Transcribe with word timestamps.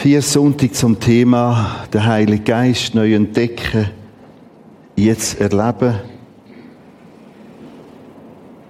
Vier 0.00 0.22
Sonntag 0.22 0.76
zum 0.76 1.00
Thema 1.00 1.84
der 1.92 2.06
Heilige 2.06 2.44
Geist 2.44 2.94
neu 2.94 3.14
entdecken, 3.14 3.90
jetzt 4.94 5.40
erleben. 5.40 5.96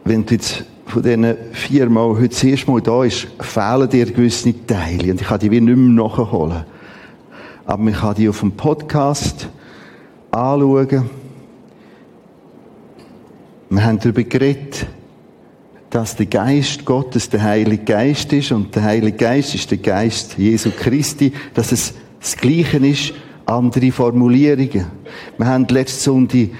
Wenn 0.04 0.24
du 0.24 0.32
jetzt 0.32 0.64
von 0.86 1.02
diesen 1.02 1.36
vier 1.52 1.90
Mal 1.90 2.16
heute 2.16 2.30
das 2.30 2.42
erste 2.42 2.70
Mal 2.70 2.80
da 2.80 3.04
ist, 3.04 3.28
fehlen 3.40 3.90
dir 3.90 4.06
gewisse 4.06 4.54
Teile 4.66 5.12
und 5.12 5.20
ich 5.20 5.26
kann 5.26 5.38
die 5.38 5.50
wie 5.50 5.60
nicht 5.60 5.76
mehr 5.76 6.02
nachholen. 6.06 6.64
Aber 7.66 7.82
man 7.82 7.92
kann 7.92 8.14
die 8.14 8.30
auf 8.30 8.40
dem 8.40 8.52
Podcast 8.52 9.50
anschauen. 10.30 11.10
Wir 13.68 13.84
haben 13.84 13.98
darüber 13.98 14.22
geredet, 14.22 14.86
dass 15.90 16.16
der 16.16 16.26
Geist 16.26 16.84
Gottes 16.84 17.30
der 17.30 17.42
Heilige 17.42 17.84
Geist 17.84 18.32
ist 18.32 18.52
und 18.52 18.74
der 18.74 18.84
Heilige 18.84 19.16
Geist 19.16 19.54
ist 19.54 19.70
der 19.70 19.78
Geist 19.78 20.36
Jesu 20.36 20.70
Christi, 20.70 21.32
dass 21.54 21.72
es 21.72 21.94
das 22.20 22.36
Gleiche 22.36 22.78
ist, 22.78 23.14
andere 23.46 23.90
Formulierungen. 23.90 24.86
Wir 25.38 25.46
haben 25.46 25.66
letzte 25.68 26.00
Sonntag 26.00 26.50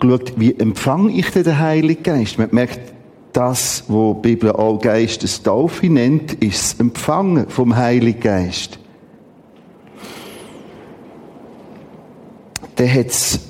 geschaut, 0.00 0.32
wie 0.36 0.54
empfange 0.54 1.12
ich 1.12 1.30
denn 1.30 1.44
den 1.44 1.58
Heiligen 1.58 2.02
Geist? 2.02 2.38
Man 2.38 2.48
merkt, 2.52 2.94
das, 3.32 3.84
was 3.88 4.16
die 4.16 4.20
Bibel 4.22 4.52
auch 4.52 4.80
Geistestaufe 4.80 5.86
nennt, 5.86 6.32
ist 6.34 6.72
das 6.72 6.80
Empfangen 6.80 7.48
vom 7.48 7.76
Heiligen 7.76 8.20
Geist. 8.20 8.78
Dann 12.76 12.92
hat 12.92 13.06
es 13.08 13.40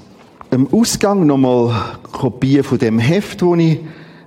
im 0.51 0.73
Ausgang 0.73 1.27
nochmal 1.27 1.99
Kopien 2.11 2.65
von 2.65 2.79
dem 2.79 2.99
Heft, 2.99 3.43
das 3.43 3.59
ich 3.59 3.79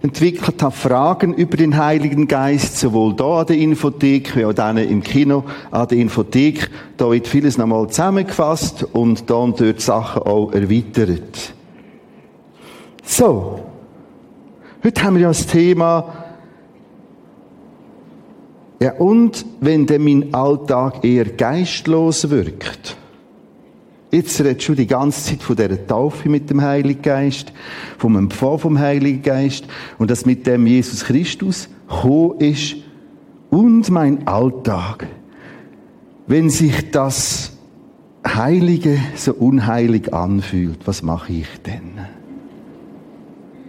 entwickelt 0.02 0.62
habe, 0.64 0.76
Fragen 0.76 1.34
über 1.34 1.58
den 1.58 1.78
Heiligen 1.78 2.28
Geist, 2.28 2.78
sowohl 2.80 3.16
da 3.16 3.42
an 3.42 3.48
der 3.48 3.58
Infothek 3.58 4.36
wie 4.36 4.46
auch 4.46 4.54
dann 4.54 4.78
im 4.78 5.04
Kino 5.04 5.44
an 5.70 5.88
der 5.88 5.98
Infothek. 6.00 6.70
Da 6.98 7.12
wird 7.12 7.28
vieles 7.28 7.58
nochmal 7.58 7.88
zusammengefasst 7.88 8.84
und 8.94 9.30
da 9.30 9.36
und 9.36 9.60
dort 9.60 9.82
Sachen 9.82 10.24
auch 10.24 10.52
erweitert. 10.54 11.54
So. 13.04 13.60
Heute 14.84 15.04
haben 15.04 15.16
wir 15.16 15.22
ja 15.24 15.28
das 15.28 15.46
Thema, 15.46 16.22
ja, 18.82 18.94
und 18.94 19.46
wenn 19.60 19.86
denn 19.86 20.04
mein 20.04 20.34
Alltag 20.34 21.04
eher 21.04 21.26
geistlos 21.26 22.32
wirkt? 22.32 22.98
Jetzt 24.12 24.42
redest 24.42 24.68
du 24.68 24.76
die 24.76 24.88
ganze 24.88 25.24
Zeit 25.24 25.42
von 25.42 25.56
dieser 25.56 25.88
Taufe 25.88 26.28
mit 26.28 26.50
dem 26.50 26.62
Heiligen 26.62 27.02
Geist, 27.02 27.54
vom 27.98 28.18
Empfang 28.18 28.60
vom 28.60 28.78
Heiligen 28.78 29.22
Geist 29.22 29.66
und 29.98 30.12
dass 30.12 30.26
mit 30.26 30.46
dem 30.46 30.68
Jesus 30.68 31.06
Christus 31.06 31.70
gekommen 31.88 32.40
ist 32.40 32.76
und 33.50 33.90
mein 33.90 34.28
Alltag. 34.28 35.08
Wenn 36.28 36.50
sich 36.50 36.92
das 36.92 37.54
Heilige 38.28 39.00
so 39.16 39.34
unheilig 39.34 40.14
anfühlt, 40.14 40.86
was 40.86 41.04
mache 41.04 41.32
ich 41.32 41.48
denn? 41.66 42.06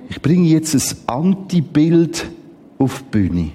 Ich 0.08 0.20
bringe 0.20 0.48
jetzt 0.48 0.74
ein 0.74 1.08
Antibild 1.08 2.28
auf 2.78 3.02
die 3.02 3.10
Bühne. 3.10 3.50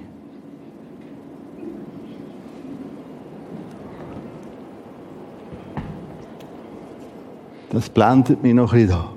Das 7.69 7.89
blendet 7.89 8.41
mich 8.43 8.53
noch 8.53 8.73
da. 8.73 9.13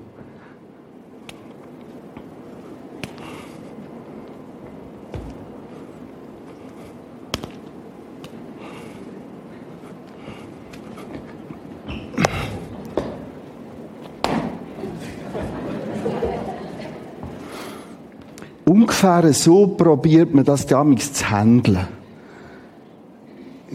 Ungefähr 18.67 19.33
so 19.33 19.67
probiert 19.69 20.35
man 20.35 20.45
das 20.45 20.67
damals 20.67 21.13
zu 21.13 21.31
handeln. 21.31 22.00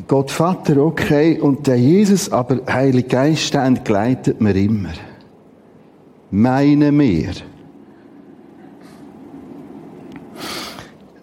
Gott 0.08 0.30
Vater, 0.30 0.78
okay, 0.78 1.40
und 1.40 1.66
der 1.66 1.78
Jesus, 1.78 2.32
aber 2.32 2.60
Heilige 2.68 3.08
Geist, 3.08 3.54
der 3.54 3.64
entgleitet 3.64 4.40
mir 4.40 4.56
immer. 4.56 4.94
Meine 6.30 6.92
mir. 6.92 7.32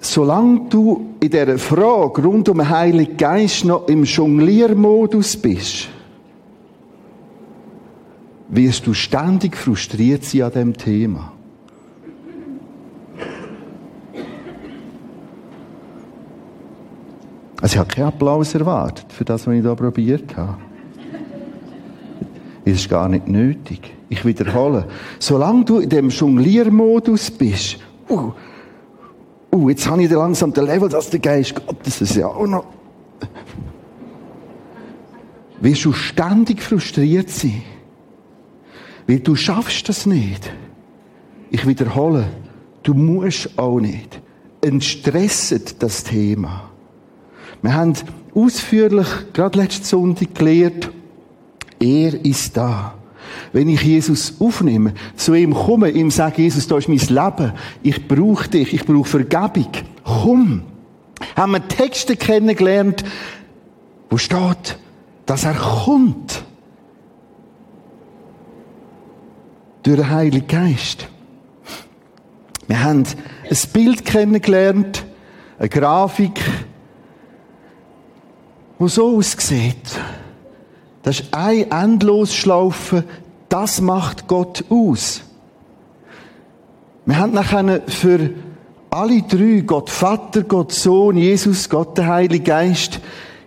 Solange 0.01 0.69
du 0.69 1.15
in 1.21 1.31
dieser 1.31 1.59
Frage 1.59 2.23
rund 2.23 2.49
um 2.49 2.59
den 2.59 2.69
Heiligen 2.69 3.17
Geist 3.17 3.65
noch 3.65 3.87
im 3.87 4.03
Jongliermodus 4.03 5.37
bist, 5.37 5.89
wirst 8.49 8.87
du 8.87 8.95
ständig 8.95 9.57
frustriert 9.57 10.25
sein 10.25 10.43
an 10.43 10.51
diesem 10.51 10.77
Thema. 10.77 11.33
Also 17.63 17.75
ich 17.75 17.79
habe 17.79 17.95
keinen 17.95 18.09
Applaus 18.09 18.55
erwartet 18.57 19.07
für 19.13 19.25
das, 19.25 19.47
was 19.47 19.55
ich 19.55 19.63
hier 19.63 19.75
probiert 19.77 20.37
habe. 20.37 20.59
Es 22.65 22.73
ist 22.81 22.91
gar 22.91 23.09
nicht 23.09 23.29
nötig. 23.29 23.95
Ich 24.09 24.25
wiederhole. 24.25 24.89
Solange 25.21 25.65
du 25.65 25.79
in 25.79 25.89
dem 25.89 26.09
Jongliermodus 26.09 27.31
bist, 27.31 27.79
uh, 28.11 28.33
uh, 29.55 29.69
jetzt 29.69 29.89
habe 29.89 30.03
ich 30.03 30.11
langsam 30.11 30.53
den 30.53 30.67
Level, 30.67 30.89
dass 30.89 31.09
der 31.11 31.21
Geist 31.21 31.55
Gottes 31.55 32.01
ist 32.01 32.17
ja 32.17 32.27
auch 32.27 32.49
noch. 32.49 32.65
Wirst 35.61 35.85
du 35.85 35.93
ständig 35.93 36.61
frustriert 36.61 37.31
sein. 37.31 37.63
Weil 39.07 39.21
du 39.21 39.37
schaffst 39.37 39.89
das 39.89 40.05
nicht. 40.05 40.53
Ich 41.51 41.65
wiederhole. 41.65 42.25
Du 42.83 42.93
musst 42.95 43.57
auch 43.57 43.79
nicht. 43.79 44.21
Entstresset 44.61 45.81
das 45.81 46.03
Thema. 46.03 46.72
Wir 47.63 47.75
haben 47.75 47.95
ausführlich, 48.35 49.07
gerade 49.33 49.59
letzte 49.59 49.87
Sonntag 49.87 50.35
gelehrt, 50.35 50.91
er 51.79 52.25
ist 52.25 52.57
da. 52.57 52.95
Wenn 53.53 53.69
ich 53.69 53.83
Jesus 53.83 54.35
aufnehme, 54.41 54.95
zu 55.17 55.35
ihm 55.35 55.55
komme, 55.55 55.91
ihm 55.91 56.11
sage, 56.11 56.43
Jesus, 56.43 56.67
da 56.67 56.77
ist 56.77 56.89
mein 56.89 56.99
Leben, 56.99 57.53
ich 57.83 58.09
brauche 58.09 58.49
dich, 58.49 58.73
ich 58.73 58.85
brauche 58.85 59.09
Vergebung, 59.09 59.69
komm. 60.05 60.63
Haben 61.37 61.53
wir 61.53 61.69
Texte 61.69 62.17
kennengelernt, 62.17 63.05
wo 64.11 64.19
steht, 64.19 64.77
dass 65.27 65.45
er 65.45 65.55
kommt. 65.55 66.45
Durch 69.83 69.97
den 69.97 70.11
Heiligen 70.11 70.47
Geist. 70.47 71.09
Wir 72.69 72.83
haben 72.83 73.05
ein 73.51 73.59
Bild 73.73 74.05
kennengelernt, 74.05 75.05
eine 75.59 75.69
Grafik, 75.69 76.41
wo 78.83 78.89
so 78.89 79.17
aussieht. 79.17 79.77
Das 81.05 81.21
ist 81.21 81.33
ein 81.33 81.71
Endlosschlaufe, 81.71 83.05
das 83.49 83.81
macht 83.81 84.27
Gott 84.27 84.65
aus. 84.71 85.23
Wir 87.07 87.17
haben 87.17 87.33
nachher 87.33 87.83
für 87.87 88.31
alle 88.91 89.23
drei, 89.23 89.63
Gott 89.65 89.89
Vater, 89.89 90.43
Gott 90.43 90.73
Sohn, 90.73 91.17
Jesus, 91.17 91.71
Gott 91.71 91.97
der 91.97 92.09
Heilige 92.09 92.43
Geist, 92.43 92.99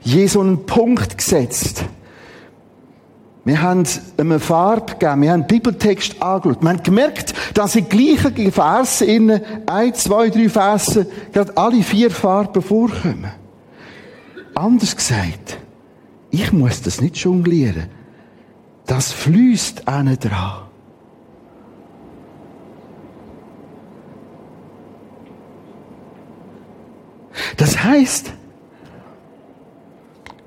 je 0.04 0.26
so 0.28 0.40
einen 0.40 0.66
Punkt 0.66 1.18
gesetzt. 1.18 1.84
Wir 3.44 3.62
haben 3.62 3.84
eine 4.18 4.40
Farbe 4.40 4.94
gegeben, 4.94 5.22
wir 5.22 5.32
haben 5.34 5.48
Bibeltext 5.48 6.22
angeschaut. 6.22 6.64
Wir 6.64 6.70
haben 6.70 6.84
gemerkt, 6.84 7.34
dass 7.54 7.76
in 7.76 7.90
gleichen 7.90 8.54
Versen 8.54 9.10
innen, 9.10 9.42
ein, 9.66 9.94
zwei, 9.96 10.30
drei 10.30 10.48
Versen, 10.48 11.08
gerade 11.34 11.58
alle 11.58 11.84
vier 11.84 12.10
Farben 12.10 12.62
vorkommen. 12.62 13.45
Anders 14.56 14.96
gesagt, 14.96 15.58
ich 16.32 16.54
muss 16.54 16.82
das 16.82 17.02
nicht 17.02 17.18
jonglieren. 17.18 17.90
Das 18.86 19.12
fließt 19.12 19.88
einen 19.88 20.18
dran. 20.18 20.62
Das 27.58 27.84
heißt, 27.84 28.32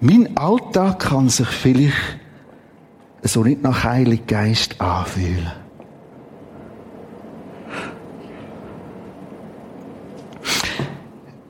mein 0.00 0.36
Alltag 0.38 1.00
kann 1.00 1.28
sich 1.28 1.48
vielleicht 1.48 1.94
so 3.22 3.42
nicht 3.42 3.62
nach 3.62 3.84
Heilig 3.84 4.26
Geist 4.26 4.80
anfühlen. 4.80 5.52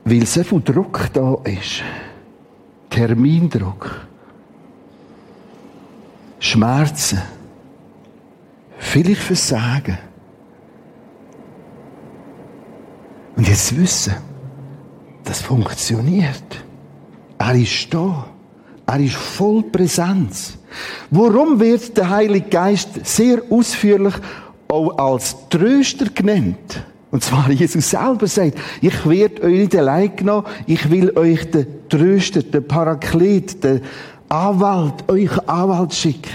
Weil 0.04 0.26
so 0.26 0.42
viel 0.42 0.60
Druck 0.62 1.10
da 1.12 1.36
ist. 1.44 1.82
Termindruck, 2.90 4.06
Schmerzen, 6.38 7.20
vielleicht 8.78 9.22
Versagen. 9.22 9.98
Und 13.36 13.46
jetzt 13.46 13.76
wissen, 13.78 14.14
das 15.24 15.40
funktioniert. 15.40 16.64
Er 17.38 17.54
ist 17.54 17.92
da. 17.92 18.26
Er 18.86 19.00
ist 19.00 19.14
voll 19.14 19.62
Präsenz. 19.64 20.58
Warum 21.10 21.60
wird 21.60 21.96
der 21.96 22.08
Heilige 22.08 22.48
Geist 22.48 23.06
sehr 23.06 23.42
ausführlich 23.50 24.14
auch 24.66 24.96
als 24.98 25.36
Tröster 25.50 26.06
genannt? 26.06 26.82
Und 27.10 27.24
zwar 27.24 27.50
Jesus 27.50 27.90
selber 27.90 28.26
sagt, 28.26 28.58
ich 28.82 29.08
werde 29.08 29.42
euch 29.42 29.58
nicht 29.58 29.76
allein 29.76 30.14
genommen, 30.14 30.46
ich 30.66 30.90
will 30.90 31.16
euch 31.16 31.50
den 31.50 31.66
Tröster, 31.88 32.42
den 32.42 32.66
Paraklet, 32.68 33.64
den 33.64 33.80
Anwalt, 34.28 35.08
euch 35.08 35.48
Anwalt 35.48 35.94
schicken. 35.94 36.30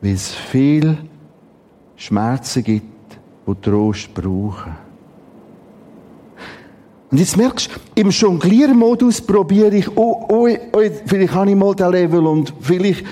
Weil 0.00 0.14
es 0.14 0.34
viel 0.34 0.98
Schmerzen 1.96 2.64
gibt, 2.64 3.18
die 3.46 3.54
Trost 3.60 4.12
brauchen. 4.14 4.76
Und 7.10 7.18
jetzt 7.18 7.36
merkst 7.36 7.70
du, 7.70 8.00
im 8.00 8.10
Jongliermodus 8.10 9.20
probiere 9.20 9.76
ich, 9.76 9.96
oh, 9.96 10.26
oh, 10.28 10.48
oh, 10.72 10.80
vielleicht 11.06 11.34
habe 11.34 11.50
ich 11.50 11.56
mal 11.56 11.74
den 11.74 11.90
Level 11.90 12.26
und 12.26 12.52
vielleicht 12.60 13.04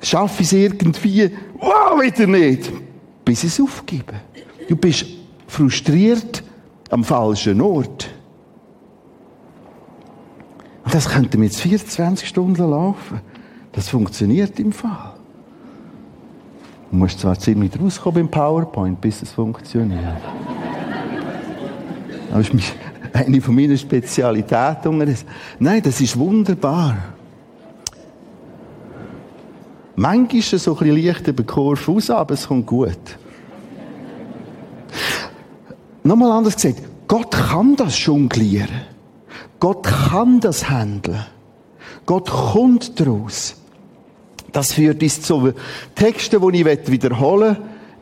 schaffe 0.00 0.42
ich 0.42 0.48
es 0.48 0.52
irgendwie, 0.52 1.30
wow, 1.58 2.00
wieder 2.00 2.26
nicht. 2.26 2.70
Bis 3.24 3.42
ich 3.42 3.50
es 3.50 3.60
aufgebe. 3.60 4.14
Du 4.68 4.76
bist 4.76 5.06
frustriert 5.50 6.42
am 6.90 7.04
falschen 7.04 7.60
Ort. 7.60 8.08
Und 10.84 10.94
das 10.94 11.08
könnte 11.08 11.38
mir 11.38 11.46
jetzt 11.46 11.60
24 11.60 12.28
Stunden 12.28 12.70
laufen. 12.70 13.20
Das 13.72 13.88
funktioniert 13.88 14.58
im 14.58 14.72
Fall. 14.72 15.14
Du 16.90 16.96
musst 16.96 17.20
zwar 17.20 17.38
ziemlich 17.38 17.72
rauskommen 17.80 18.22
im 18.22 18.30
PowerPoint, 18.30 19.00
bis 19.00 19.22
es 19.22 19.32
funktioniert. 19.32 20.00
Das 22.32 22.48
ist 22.48 22.74
eine 23.12 23.40
von 23.40 23.56
meinen 23.56 23.76
Spezialitäten. 23.76 25.16
Nein, 25.58 25.82
das 25.82 26.00
ist 26.00 26.16
wunderbar. 26.16 26.96
Manchmal 29.96 30.38
ist 30.38 30.52
es 30.52 30.62
so 30.62 30.78
ein 30.78 30.78
bisschen 30.78 31.04
leicht 31.04 31.26
über 31.26 31.42
Kurve 31.42 31.90
raus, 31.90 32.08
aber 32.08 32.34
es 32.34 32.46
kommt 32.46 32.66
gut. 32.66 33.18
Nochmal 36.10 36.32
anders 36.32 36.56
gesagt, 36.56 36.82
Gott 37.06 37.30
kann 37.30 37.76
das 37.76 38.04
jonglieren. 38.04 38.80
Gott 39.60 39.84
kann 39.84 40.40
das 40.40 40.68
handeln. 40.68 41.24
Gott 42.04 42.28
kommt 42.28 42.98
daraus. 42.98 43.54
Das 44.50 44.72
führt 44.72 45.04
uns 45.04 45.22
zu 45.22 45.52
Texten, 45.94 46.40
die 46.50 46.62
ich 46.62 46.90
wiederholen 46.90 47.58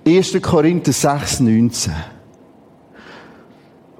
möchte. 0.06 0.36
1. 0.38 0.42
Korinther 0.42 0.94
6, 0.94 1.40
19. 1.40 1.92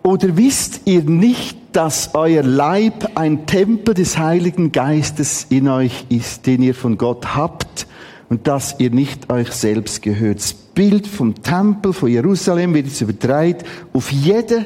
Oder 0.04 0.34
wisst 0.38 0.80
ihr 0.86 1.02
nicht, 1.02 1.58
dass 1.72 2.14
euer 2.14 2.42
Leib 2.42 3.10
ein 3.14 3.44
Tempel 3.44 3.92
des 3.92 4.16
Heiligen 4.16 4.72
Geistes 4.72 5.44
in 5.50 5.68
euch 5.68 6.06
ist, 6.08 6.46
den 6.46 6.62
ihr 6.62 6.74
von 6.74 6.96
Gott 6.96 7.36
habt 7.36 7.86
und 8.30 8.46
dass 8.46 8.80
ihr 8.80 8.88
nicht 8.88 9.30
euch 9.30 9.52
selbst 9.52 10.00
gehört? 10.00 10.56
Bild 10.78 11.08
vom 11.08 11.34
Tempel 11.34 11.92
von 11.92 12.08
Jerusalem 12.08 12.72
wird 12.72 12.86
jetzt 12.86 13.00
übertragen 13.00 13.64
auf 13.92 14.12
jeden, 14.12 14.64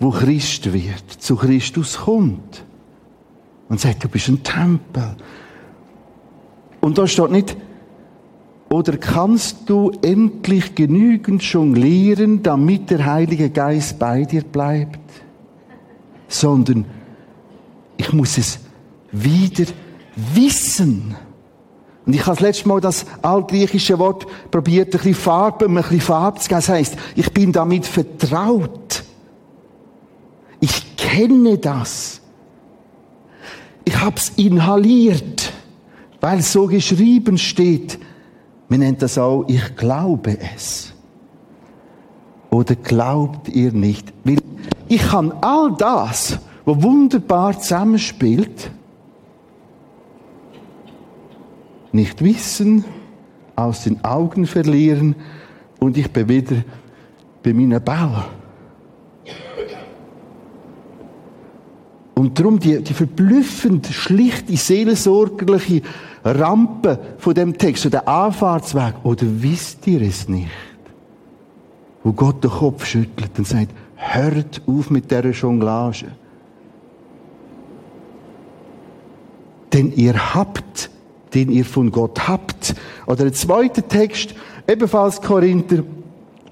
wo 0.00 0.08
Christ 0.08 0.72
wird, 0.72 1.04
zu 1.18 1.36
Christus 1.36 1.98
kommt. 1.98 2.64
Und 3.68 3.78
sagt, 3.78 4.04
du 4.04 4.08
bist 4.08 4.28
ein 4.28 4.42
Tempel. 4.42 5.16
Und 6.80 6.96
da 6.96 7.06
steht 7.06 7.30
nicht, 7.30 7.54
oder 8.70 8.96
kannst 8.96 9.68
du 9.68 9.92
endlich 10.00 10.74
genügend 10.74 11.42
jonglieren, 11.42 12.42
damit 12.42 12.88
der 12.88 13.04
Heilige 13.04 13.50
Geist 13.50 13.98
bei 13.98 14.24
dir 14.24 14.44
bleibt? 14.44 14.98
Sondern 16.26 16.86
ich 17.98 18.14
muss 18.14 18.38
es 18.38 18.60
wieder 19.12 19.66
wissen. 20.16 21.16
Und 22.08 22.14
ich 22.14 22.22
habe 22.22 22.36
das 22.36 22.40
letzte 22.40 22.68
Mal 22.68 22.80
das 22.80 23.04
altgriechische 23.20 23.98
Wort 23.98 24.26
probiert, 24.50 24.86
ein 24.86 24.90
bisschen 24.92 25.14
Farbe, 25.14 25.66
ein 25.66 25.74
bisschen 25.74 26.00
Farbe 26.00 26.40
zu 26.40 26.48
geben. 26.48 26.58
Das 26.58 26.68
heisst, 26.70 26.96
ich 27.14 27.30
bin 27.34 27.52
damit 27.52 27.84
vertraut. 27.84 29.04
Ich 30.58 30.96
kenne 30.96 31.58
das. 31.58 32.22
Ich 33.84 34.00
habe 34.00 34.16
es 34.16 34.32
inhaliert, 34.36 35.52
weil 36.22 36.40
so 36.40 36.66
geschrieben 36.66 37.36
steht. 37.36 37.98
Man 38.70 38.80
nennt 38.80 39.02
das 39.02 39.18
auch, 39.18 39.44
ich 39.46 39.76
glaube 39.76 40.38
es. 40.56 40.94
Oder 42.48 42.74
glaubt 42.74 43.50
ihr 43.50 43.72
nicht? 43.72 44.14
Weil 44.24 44.38
ich 44.88 45.06
kann 45.06 45.30
all 45.42 45.74
das, 45.76 46.38
was 46.64 46.82
wunderbar 46.82 47.60
zusammenspielt, 47.60 48.70
nicht 51.92 52.22
wissen, 52.22 52.84
aus 53.56 53.84
den 53.84 54.04
Augen 54.04 54.46
verlieren 54.46 55.16
und 55.78 55.96
ich 55.96 56.10
bin 56.10 56.28
wieder 56.28 56.56
bei 57.42 57.52
meinem 57.52 57.82
Bau. 57.82 58.24
Und 62.14 62.38
darum 62.38 62.58
die, 62.58 62.82
die 62.82 62.94
verblüffend 62.94 63.86
schlichte, 63.86 64.56
seelsorgerliche 64.56 65.82
Rampe 66.24 66.98
von 67.18 67.32
dem 67.32 67.56
Text, 67.56 67.84
so 67.84 67.90
der 67.90 68.08
Anfahrtsweg. 68.08 68.94
Oder 69.04 69.22
wisst 69.24 69.86
ihr 69.86 70.02
es 70.02 70.28
nicht? 70.28 70.50
Wo 72.02 72.12
Gott 72.12 72.42
den 72.42 72.50
Kopf 72.50 72.84
schüttelt 72.86 73.30
und 73.38 73.46
sagt, 73.46 73.72
hört 73.94 74.62
auf 74.66 74.90
mit 74.90 75.10
dieser 75.10 75.30
Jonglage. 75.30 76.06
Denn 79.72 79.92
ihr 79.92 80.34
habt, 80.34 80.90
den 81.38 81.52
ihr 81.52 81.64
von 81.64 81.92
Gott 81.92 82.26
habt. 82.26 82.74
Oder 83.06 83.24
der 83.24 83.32
zweite 83.32 83.82
Text, 83.82 84.34
ebenfalls 84.66 85.20
Korinther, 85.20 85.84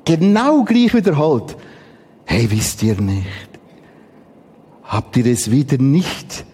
genau 0.05 0.63
gleich 0.63 0.95
wiederholt. 0.95 1.57
Hey, 2.25 2.49
wisst 2.51 2.83
ihr 2.83 3.01
nicht? 3.01 3.49
Habt 4.85 5.17
ihr 5.17 5.27
es 5.27 5.51
wieder 5.51 5.79
nicht 5.79 6.45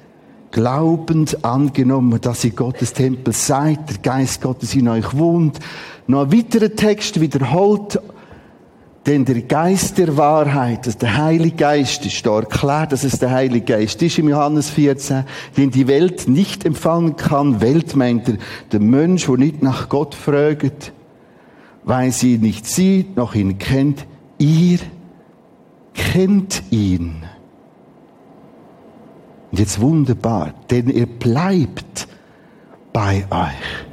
glaubend 0.51 1.45
angenommen, 1.45 2.19
dass 2.21 2.45
ihr 2.45 2.53
Gottes 2.53 2.95
Tempel 2.95 3.35
seid, 3.35 3.89
der 3.89 3.99
Geist 3.99 4.41
Gottes 4.41 4.75
in 4.75 4.89
euch 4.89 5.17
wohnt? 5.17 5.59
Noch 6.07 6.23
ein 6.23 6.33
weiterer 6.33 6.75
Text 6.75 7.21
wiederholt, 7.21 8.01
denn 9.07 9.25
der 9.25 9.43
Geist 9.43 9.99
der 9.99 10.17
Wahrheit, 10.17 10.87
also 10.87 10.99
der 10.99 11.17
Heilige 11.17 11.57
Geist, 11.57 12.07
ist 12.07 12.25
da 12.25 12.39
erklärt, 12.39 12.93
dass 12.93 13.03
es 13.03 13.19
der 13.19 13.33
Heilige 13.33 13.65
Geist 13.65 14.01
ist 14.01 14.19
im 14.19 14.29
Johannes 14.29 14.71
14, 14.71 15.25
den 15.57 15.73
die 15.73 15.89
Welt 15.89 16.29
nicht 16.29 16.65
empfangen 16.65 17.17
kann. 17.17 17.61
Welt 17.61 17.97
meint 17.97 18.29
er, 18.29 18.37
der 18.71 18.81
Mensch, 18.81 19.27
der 19.27 19.39
nicht 19.39 19.63
nach 19.63 19.89
Gott 19.89 20.15
fragt, 20.15 20.93
weil 21.83 22.13
sie 22.13 22.35
ihn 22.35 22.43
nicht 22.43 22.67
sieht, 22.67 23.17
noch 23.17 23.35
ihn 23.35 23.59
kennt. 23.59 24.07
Ihr 24.39 24.79
kennt 25.95 26.63
ihn. 26.71 27.25
Und 29.51 29.59
jetzt 29.59 29.81
wunderbar, 29.81 30.55
denn 30.71 30.89
er 30.89 31.07
bleibt 31.07 32.07
bei 32.93 33.27
euch. 33.31 33.92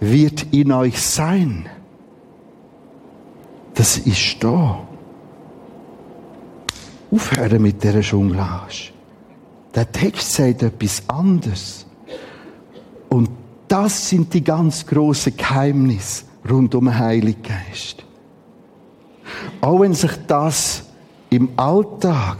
Wird 0.00 0.46
in 0.52 0.72
euch 0.72 1.00
sein. 1.00 1.68
Das 3.74 3.98
ist 3.98 4.42
da. 4.42 4.86
Aufhören 7.10 7.62
mit 7.62 7.82
dieser 7.82 8.00
Jonglage. 8.00 8.92
Der 9.74 9.90
Text 9.90 10.32
sagt 10.32 10.62
etwas 10.62 11.02
anderes. 11.08 11.86
Und 13.08 13.28
das 13.68 14.08
sind 14.08 14.32
die 14.34 14.44
ganz 14.44 14.86
großen 14.86 15.36
Geheimnisse 15.36 16.24
rund 16.48 16.74
um 16.74 16.86
den 16.86 16.98
Heiligen 16.98 17.42
Geist. 17.42 18.04
Auch 19.60 19.80
wenn 19.80 19.94
sich 19.94 20.12
das 20.26 20.84
im 21.30 21.48
Alltag 21.56 22.38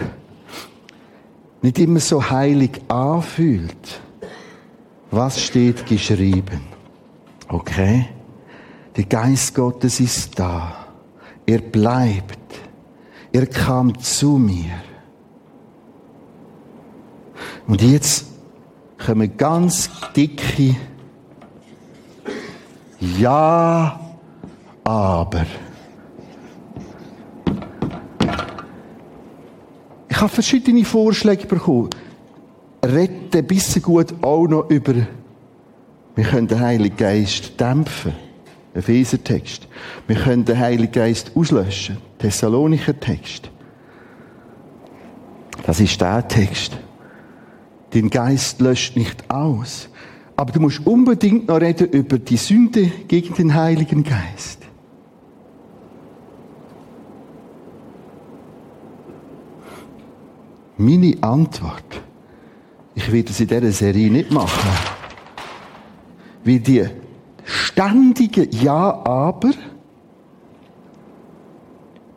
nicht 1.63 1.79
immer 1.79 2.01
so 2.01 2.31
heilig 2.31 2.81
anfühlt, 2.89 4.01
was 5.11 5.41
steht 5.41 5.87
geschrieben? 5.87 6.74
Okay? 7.49 8.07
Der 8.97 9.05
Geist 9.05 9.55
Gottes 9.55 10.01
ist 10.01 10.39
da. 10.39 10.87
Er 11.47 11.59
bleibt. 11.59 12.39
Er 13.33 13.47
kam 13.47 13.99
zu 13.99 14.39
mir. 14.39 14.71
Und 17.67 17.83
jetzt 17.83 18.27
kommen 19.05 19.37
ganz 19.37 19.91
dicke 20.15 20.77
Ja, 23.19 24.01
aber. 24.85 25.47
Ich 30.09 30.21
habe 30.21 30.29
verschiedene 30.29 30.85
Vorschläge 30.85 31.47
bekommen. 31.47 31.91
Rette 32.83 33.43
bisschen 33.43 33.83
gut 33.83 34.15
auch 34.23 34.47
noch 34.47 34.71
über, 34.71 34.95
wir 36.17 36.25
können 36.25 36.47
den 36.47 36.61
Heiligen 36.61 36.97
Geist 36.97 37.61
dämpfen. 37.61 38.13
Epheser-Text. 38.75 39.69
Wir 40.07 40.17
können 40.17 40.45
den 40.45 40.59
Heiligen 40.59 40.93
Geist 40.93 41.33
auslöschen. 41.35 41.99
Thessalonicher 42.19 42.99
Text. 42.99 43.51
Das 45.65 45.81
ist 45.81 46.01
der 46.01 46.27
Text. 46.27 46.77
Den 47.95 48.11
Geist 48.11 48.61
löscht 48.61 48.97
nicht 48.97 49.31
aus. 49.31 49.89
Aber 50.37 50.53
du 50.53 50.61
musst 50.61 50.85
unbedingt 50.85 51.47
noch 51.47 51.61
reden 51.61 51.89
über 51.89 52.19
die 52.19 52.37
Sünde 52.37 52.91
gegen 53.07 53.35
den 53.35 53.55
Heiligen 53.55 54.03
Geist. 54.03 54.59
Meine 60.77 61.17
Antwort, 61.21 62.03
ich 62.97 63.13
werde 63.13 63.31
es 63.31 63.39
in 63.39 63.47
dieser 63.47 63.71
Serie 63.71 64.11
nicht 64.11 64.33
machen, 64.33 64.69
wie 66.45 66.61
die 66.61 66.87
ständige 67.45 68.49
Ja, 68.51 69.03
aber 69.05 69.51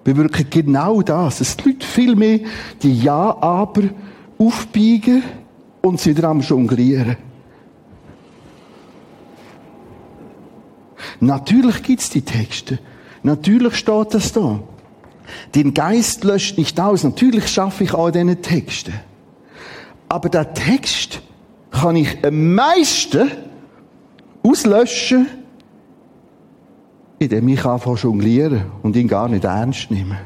bewirken 0.03 0.45
genau 0.49 1.01
das, 1.01 1.39
dass 1.39 1.57
die 1.57 1.69
Leute 1.69 1.85
viel 1.85 2.15
mehr 2.15 2.39
die 2.81 3.01
Ja, 3.01 3.37
aber 3.41 3.83
aufbiegen 4.37 5.23
und 5.81 5.99
sie 5.99 6.15
am 6.23 6.41
Jonglieren. 6.41 7.17
Natürlich 11.19 11.83
gibt's 11.83 12.09
die 12.09 12.21
Texte. 12.21 12.79
Natürlich 13.23 13.75
steht 13.75 14.13
das 14.13 14.31
da. 14.31 14.59
Den 15.55 15.73
Geist 15.73 16.23
löscht 16.23 16.57
nicht 16.57 16.79
aus. 16.79 17.03
Natürlich 17.03 17.47
schaffe 17.47 17.83
ich 17.83 17.93
all 17.93 18.11
diese 18.11 18.35
Texte. 18.37 18.93
Aber 20.07 20.29
der 20.29 20.53
Text 20.53 21.21
kann 21.71 21.95
ich 21.95 22.23
am 22.23 22.55
meisten 22.55 23.29
auslöschen, 24.47 25.27
indem 27.19 27.47
ich 27.47 27.65
anfange 27.65 27.97
jonglieren 27.97 28.65
und 28.83 28.95
ihn 28.95 29.07
gar 29.07 29.27
nicht 29.27 29.43
ernst 29.43 29.91
nehme. 29.91 30.17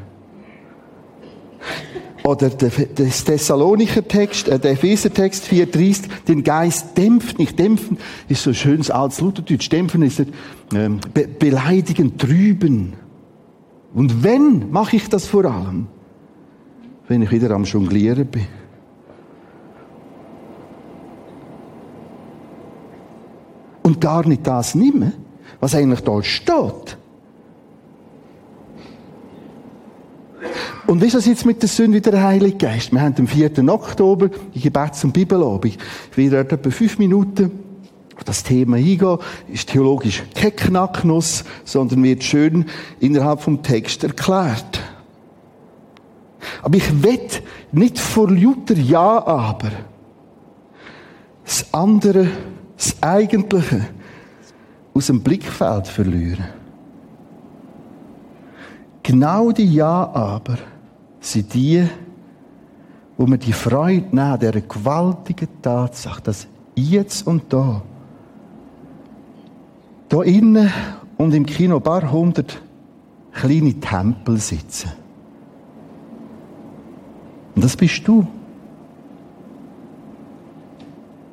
Oder 2.23 2.49
der 2.49 2.69
Thessalonicher 2.69 4.07
Text, 4.07 4.47
äh, 4.47 4.59
der 4.59 4.71
Epheser 4.71 5.11
Text 5.11 5.45
4,30, 5.45 6.03
den 6.27 6.43
Geist 6.43 6.95
dämpft 6.97 7.39
nicht. 7.39 7.57
Dämpfen 7.57 7.97
ist 8.27 8.43
so 8.43 8.51
ein 8.51 8.55
schönes 8.55 8.91
altes 8.91 9.21
Lutherdeutsch. 9.21 9.71
Dämpfen 9.71 10.03
ist 10.03 10.23
ähm, 10.73 10.99
be 11.13 11.27
beleidigen, 11.27 12.17
trüben. 12.17 12.93
Und 13.93 14.23
wenn 14.23 14.71
mache 14.71 14.97
ich 14.97 15.09
das 15.09 15.25
vor 15.25 15.45
allem? 15.45 15.87
Wenn 17.07 17.23
ich 17.23 17.31
wieder 17.31 17.51
am 17.51 17.63
Jonglieren 17.63 18.27
bin. 18.27 18.45
Und 23.83 23.99
gar 23.99 24.27
nicht 24.27 24.45
das 24.45 24.75
nehme, 24.75 25.13
was 25.59 25.75
eigentlich 25.75 26.01
dort 26.01 26.25
steht. 26.25 26.97
Und 30.87 31.01
wie 31.01 31.05
ist 31.05 31.15
das 31.15 31.25
jetzt 31.25 31.45
mit 31.45 31.61
der 31.61 31.69
Sünde 31.69 31.97
wie 31.97 32.01
der 32.01 32.21
Heilige 32.21 32.57
Geist? 32.57 32.91
Wir 32.91 33.01
haben 33.01 33.15
am 33.17 33.27
4. 33.27 33.51
Oktober 33.69 34.29
die 34.53 34.59
Gebets- 34.59 35.03
und 35.03 35.13
Bibelabend. 35.13 35.77
Ich 36.11 36.17
werde 36.17 36.43
dort 36.43 36.51
etwa 36.51 36.69
fünf 36.69 36.99
Minuten 36.99 37.51
auf 38.17 38.23
das 38.25 38.43
Thema 38.43 38.75
eingehen. 38.75 39.17
Ist 39.47 39.69
theologisch 39.69 40.23
kein 40.35 40.55
Knacknuss, 40.55 41.45
sondern 41.63 42.03
wird 42.03 42.23
schön 42.23 42.65
innerhalb 42.99 43.41
vom 43.41 43.63
Text 43.63 44.03
erklärt. 44.03 44.81
Aber 46.61 46.75
ich 46.75 47.03
will 47.03 47.19
nicht 47.71 47.97
vor 47.97 48.29
Luther 48.29 48.75
Ja, 48.75 49.25
aber 49.25 49.71
das 51.45 51.73
andere, 51.73 52.27
das 52.81 53.03
Eigentliche 53.03 53.85
aus 54.95 55.05
dem 55.05 55.21
Blickfeld 55.21 55.87
verlieren. 55.87 56.45
Genau 59.03 59.51
die 59.51 59.71
Ja, 59.71 60.09
aber 60.11 60.57
sind 61.19 61.53
die, 61.53 61.87
wo 63.17 63.27
wir 63.27 63.37
die 63.37 63.53
Freude 63.53 64.07
nehmen, 64.15 64.39
dieser 64.39 64.61
gewaltigen 64.61 65.47
Tatsache, 65.61 66.23
dass 66.23 66.47
jetzt 66.75 67.27
und 67.27 67.53
da, 67.53 67.83
da 70.09 70.23
innen 70.23 70.71
und 71.17 71.35
im 71.35 71.45
Kino 71.45 71.77
ein 71.77 71.83
paar 71.83 72.11
hundert 72.11 72.59
kleine 73.31 73.79
Tempel 73.79 74.37
sitzen. 74.37 74.91
Und 77.53 77.63
das 77.63 77.77
bist 77.77 78.07
du. 78.07 78.25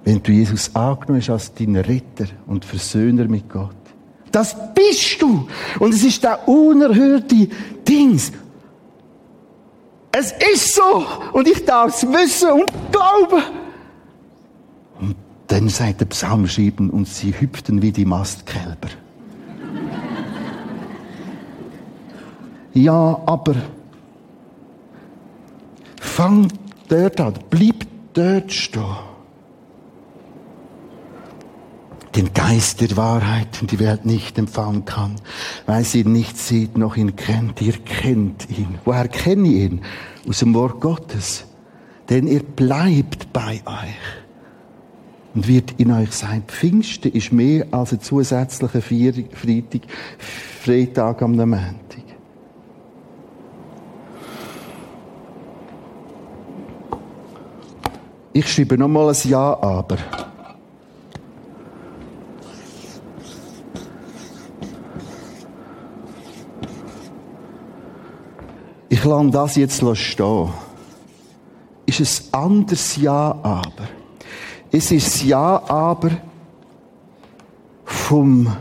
Wenn 0.09 0.23
du 0.23 0.33
Jesus 0.33 0.75
angenommen 0.75 1.21
hast 1.21 1.29
als 1.29 1.53
deinen 1.53 1.77
Retter 1.77 2.29
und 2.47 2.65
Versöhner 2.65 3.27
mit 3.27 3.47
Gott. 3.47 3.77
Das 4.33 4.57
bist 4.73 5.21
du. 5.21 5.47
Und 5.79 5.93
es 5.93 6.03
ist 6.03 6.25
der 6.25 6.49
unerhörte 6.49 7.47
Dings. 7.87 8.33
Es 10.11 10.33
ist 10.33 10.75
so. 10.75 11.05
Und 11.35 11.47
ich 11.47 11.63
darf 11.63 11.95
es 11.95 12.09
wissen 12.09 12.53
und 12.53 12.73
glauben. 12.91 13.43
Und 14.99 15.15
dann 15.47 15.69
sagt 15.69 16.01
der 16.01 16.07
Psalmschreiben, 16.07 16.89
und 16.89 17.07
sie 17.07 17.39
hüpften 17.39 17.83
wie 17.83 17.93
die 17.93 18.07
Mastkälber. 18.07 18.89
ja, 22.73 23.21
aber 23.27 23.57
fang 26.01 26.51
dort 26.89 27.21
an, 27.21 27.35
bleib 27.51 27.85
dort 28.15 28.51
stehen. 28.51 29.08
Den 32.15 32.33
Geist 32.33 32.81
der 32.81 32.97
Wahrheit 32.97 33.61
in 33.61 33.67
die 33.67 33.79
Welt 33.79 34.07
nicht 34.07 34.39
empfangen 34.39 34.85
kann, 34.85 35.17
weil 35.67 35.85
sie 35.85 36.01
ihn 36.01 36.13
nicht 36.13 36.39
sieht, 36.39 36.79
noch 36.79 36.97
ihn 36.97 37.17
kennt. 37.17 37.61
Ihr 37.61 37.75
kennt 37.75 38.49
ihn. 38.51 38.79
Woher 38.85 39.09
kenne 39.09 39.49
ich 39.49 39.55
ihn? 39.55 39.83
Aus 40.29 40.39
dem 40.39 40.55
Wort 40.55 40.81
Gottes. 40.81 41.45
Denn 42.09 42.27
er 42.27 42.41
bleibt 42.41 43.33
bei 43.33 43.61
euch 43.67 44.19
und 45.35 45.47
wird 45.47 45.75
in 45.79 45.93
euch 45.93 46.13
sein. 46.13 46.43
Pfingsten 46.47 47.13
ist 47.13 47.33
mehr 47.33 47.67
als 47.71 47.93
ein 47.93 48.01
zusätzlicher 48.01 48.81
Freitag, 48.81 49.83
Freitag 50.65 51.23
am 51.23 51.37
Montag. 51.37 51.77
Ich 58.33 58.53
schreibe 58.53 58.79
nochmal 58.79 59.09
ein 59.09 59.17
Ja, 59.25 59.61
aber. 59.61 59.97
Ich 68.99 69.05
lasse 69.05 69.31
das 69.31 69.55
jetzt 69.55 69.97
stehen. 69.97 70.49
Ist 71.87 72.01
es 72.01 72.35
anders 72.35 72.97
Ja, 72.97 73.31
aber. 73.45 73.87
Es 74.73 74.91
ist 74.91 75.23
Ja, 75.23 75.63
aber 75.69 76.11
vom 77.85 78.57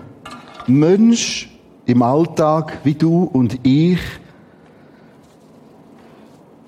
Mensch 0.68 1.50
im 1.88 2.04
Alltag 2.04 2.82
wie 2.84 2.94
du 2.94 3.24
und 3.24 3.58
ich, 3.66 4.00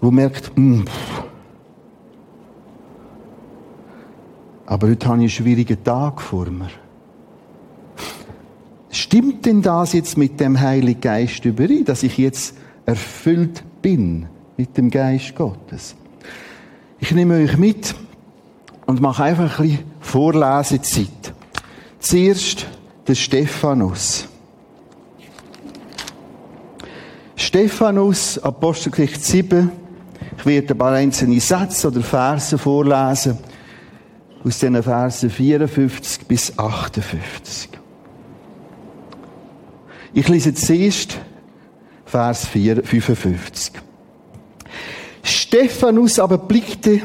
wo 0.01 0.09
merkt, 0.09 0.51
mh, 0.57 0.77
hm, 0.77 0.85
aber 4.65 4.87
heute 4.87 5.07
habe 5.07 5.17
ich 5.17 5.21
einen 5.21 5.29
schwierigen 5.29 5.83
Tag 5.83 6.21
vor 6.21 6.49
mir. 6.49 6.69
Stimmt 8.89 9.45
denn 9.45 9.61
das 9.61 9.93
jetzt 9.93 10.17
mit 10.17 10.39
dem 10.39 10.59
Heiligen 10.59 11.01
Geist 11.01 11.45
überein, 11.45 11.85
dass 11.85 12.01
ich 12.01 12.17
jetzt 12.17 12.55
erfüllt 12.89 13.63
bin 13.83 14.27
mit 14.57 14.75
dem 14.75 14.89
Geist 14.89 15.35
Gottes. 15.35 15.95
Ich 16.99 17.11
nehme 17.11 17.35
euch 17.35 17.55
mit 17.55 17.93
und 18.87 18.99
mache 18.99 19.23
einfach 19.25 19.59
ein 19.59 19.67
bisschen 19.67 19.85
Vorlesezeit. 19.99 21.33
Zuerst 21.99 22.65
der 23.07 23.13
Stephanus. 23.13 24.27
Stephanus, 27.35 28.39
Apostelgeschichte 28.39 29.19
7. 29.19 29.71
Ich 30.39 30.45
werde 30.47 30.73
ein 30.73 30.77
paar 30.79 30.93
einzelne 30.93 31.39
Sätze 31.39 31.89
oder 31.89 32.01
Verse 32.01 32.57
vorlesen. 32.57 33.37
Aus 34.43 34.57
diesen 34.57 34.81
Versen 34.81 35.29
54 35.29 36.25
bis 36.25 36.57
58. 36.57 37.69
Ich 40.11 40.27
lese 40.27 40.55
zuerst 40.55 41.19
Vers 42.09 42.47
4, 42.47 42.83
55. 42.83 43.73
Stephanus 45.21 46.17
aber 46.17 46.39
blickte, 46.39 47.01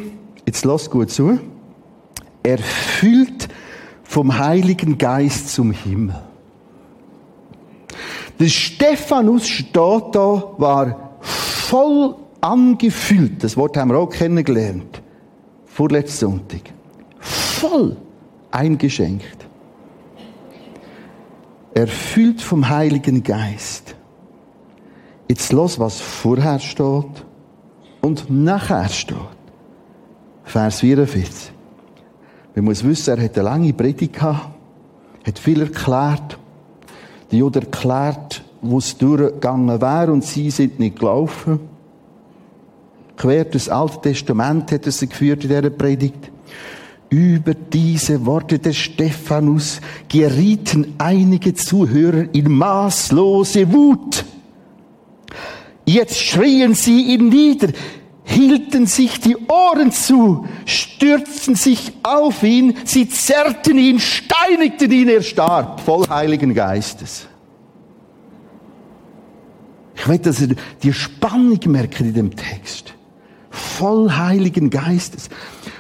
jetzt 0.47 0.65
lass 0.65 0.89
gut 0.89 1.11
zu, 1.11 1.39
erfüllt 2.43 3.49
vom 4.03 4.39
Heiligen 4.39 4.97
Geist 4.97 5.53
zum 5.53 5.73
Himmel. 5.73 6.17
Der 8.39 8.49
Stephanus 8.49 9.47
steht 9.47 9.75
da, 9.77 10.55
war 10.57 11.19
voll 11.21 12.17
angefüllt. 12.41 13.45
Das 13.45 13.59
Wort 13.59 13.77
haben 13.77 13.91
wir 13.91 13.99
auch 13.99 14.09
kennengelernt. 14.09 15.03
Vorletzten 15.67 16.19
Sonntag. 16.19 16.63
Voll 17.19 17.99
eingeschenkt. 18.51 19.47
Erfüllt 21.75 22.41
vom 22.41 22.71
Heiligen 22.71 23.23
Geist. 23.23 23.97
Jetzt 25.35 25.53
los, 25.53 25.81
was 25.81 26.01
vorher 26.01 26.61
steht 26.61 27.25
und 28.03 28.31
nachher 28.31 28.89
steht. 28.89 29.17
Vers 30.45 30.79
44. 30.79 31.51
Man 32.55 32.67
muss 32.67 32.85
wissen, 32.85 33.19
er 33.19 33.25
hat 33.25 33.35
eine 33.37 33.43
lange 33.43 33.73
Predigt 33.73 34.13
gehabt, 34.13 34.51
hat 35.27 35.39
viel 35.41 35.63
erklärt. 35.63 36.39
Die 37.33 37.39
Juden 37.39 37.65
erklärt, 37.65 38.45
wo 38.63 38.79
es 38.79 38.97
durchgegangen 38.97 39.81
wäre 39.81 40.13
und 40.13 40.23
sie 40.23 40.53
sind 40.53 40.79
nicht 40.79 41.01
gelaufen. 41.01 41.59
Quer 43.17 43.45
das 43.47 43.69
Alte 43.69 44.03
Testament 44.03 44.71
hat 44.71 44.87
er 44.87 44.93
sie 44.93 45.09
geführt 45.09 45.43
in 45.43 45.49
dieser 45.49 45.71
Predigt. 45.71 46.31
Über 47.11 47.55
diese 47.55 48.25
Worte 48.25 48.61
des 48.61 48.77
Stephanus 48.77 49.81
gerieten 50.09 50.95
einige 50.99 51.55
Zuhörer 51.55 52.33
in 52.33 52.53
maßlose 52.53 53.73
Wut. 53.73 54.25
Jetzt 55.87 56.19
schrien 56.19 56.75
sie 56.75 57.15
ihn 57.15 57.29
nieder, 57.29 57.69
hielten 58.25 58.87
sich 58.87 59.21
die 59.21 59.37
Ohren 59.49 59.93
zu, 59.93 60.47
stürzten 60.65 61.55
sich 61.55 61.93
auf 62.03 62.43
ihn, 62.43 62.77
sie 62.85 63.09
zerrten 63.09 63.77
ihn, 63.79 64.01
steinigten 64.01 64.91
ihn, 64.91 65.09
er 65.09 65.23
starb, 65.23 65.81
voll 65.81 66.09
Heiligen 66.09 66.55
Geistes. 66.55 67.27
Ich 69.95 70.09
will, 70.09 70.19
dass 70.19 70.41
ihr 70.41 70.57
die 70.83 70.93
Spannung 70.93 71.61
merkt 71.67 72.01
in 72.01 72.15
dem 72.15 72.35
Text. 72.35 72.95
Voll 73.51 74.11
Heiligen 74.11 74.69
Geistes. 74.71 75.29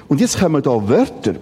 Und 0.08 0.20
jetzt 0.20 0.38
kommen 0.38 0.62
da 0.62 0.88
Wörter, 0.88 1.34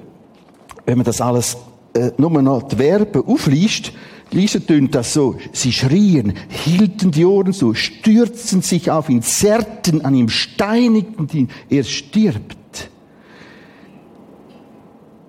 wenn 0.86 0.98
man 0.98 1.04
das 1.04 1.20
alles 1.20 1.56
äh, 1.94 2.10
nur 2.16 2.30
noch 2.42 2.62
die 2.62 2.76
Verben 2.76 3.24
aufliest, 3.26 3.92
Lesen 4.32 4.66
tönt 4.66 4.94
das 4.94 5.12
so. 5.12 5.36
Sie 5.52 5.72
schrien, 5.72 6.32
hielten 6.48 7.10
die 7.10 7.24
Ohren 7.24 7.52
so, 7.52 7.74
stürzten 7.74 8.62
sich 8.62 8.90
auf 8.90 9.08
ihn, 9.08 9.22
zerrten 9.22 10.04
an 10.04 10.14
ihm, 10.14 10.28
steinigten 10.28 11.28
ihn. 11.32 11.50
Er 11.68 11.84
stirbt. 11.84 12.90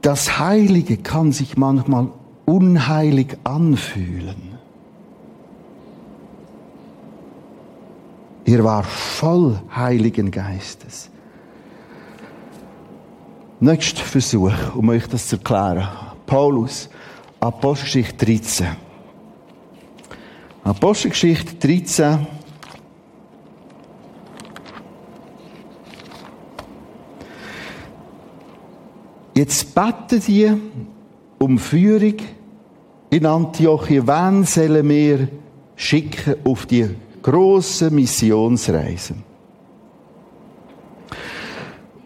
Das 0.01 0.39
Heilige 0.39 0.97
kann 0.97 1.31
sich 1.31 1.57
manchmal 1.57 2.09
unheilig 2.45 3.37
anfühlen. 3.43 4.53
Er 8.45 8.63
war 8.63 8.83
voll 8.83 9.61
Heiligen 9.73 10.31
Geistes. 10.31 11.09
Nächster 13.61 14.03
Versuch, 14.03 14.75
um 14.75 14.89
euch 14.89 15.07
das 15.07 15.27
zu 15.27 15.37
erklären. 15.37 15.87
Paulus, 16.25 16.89
Apostelgeschichte 17.39 18.25
13. 18.25 18.82
Apostelgeschichte 20.63 21.55
13. 21.55 22.25
Jetzt 29.35 29.75
beten 29.75 30.21
die 30.25 30.53
um 31.37 31.57
Führung 31.57 32.15
in 33.09 33.25
Antiochien. 33.25 34.07
Wen 34.07 34.45
sollen 34.45 34.87
wir 34.87 35.27
schicken 35.75 36.35
auf 36.45 36.65
die 36.65 36.95
große 37.21 37.91
Missionsreise? 37.91 39.15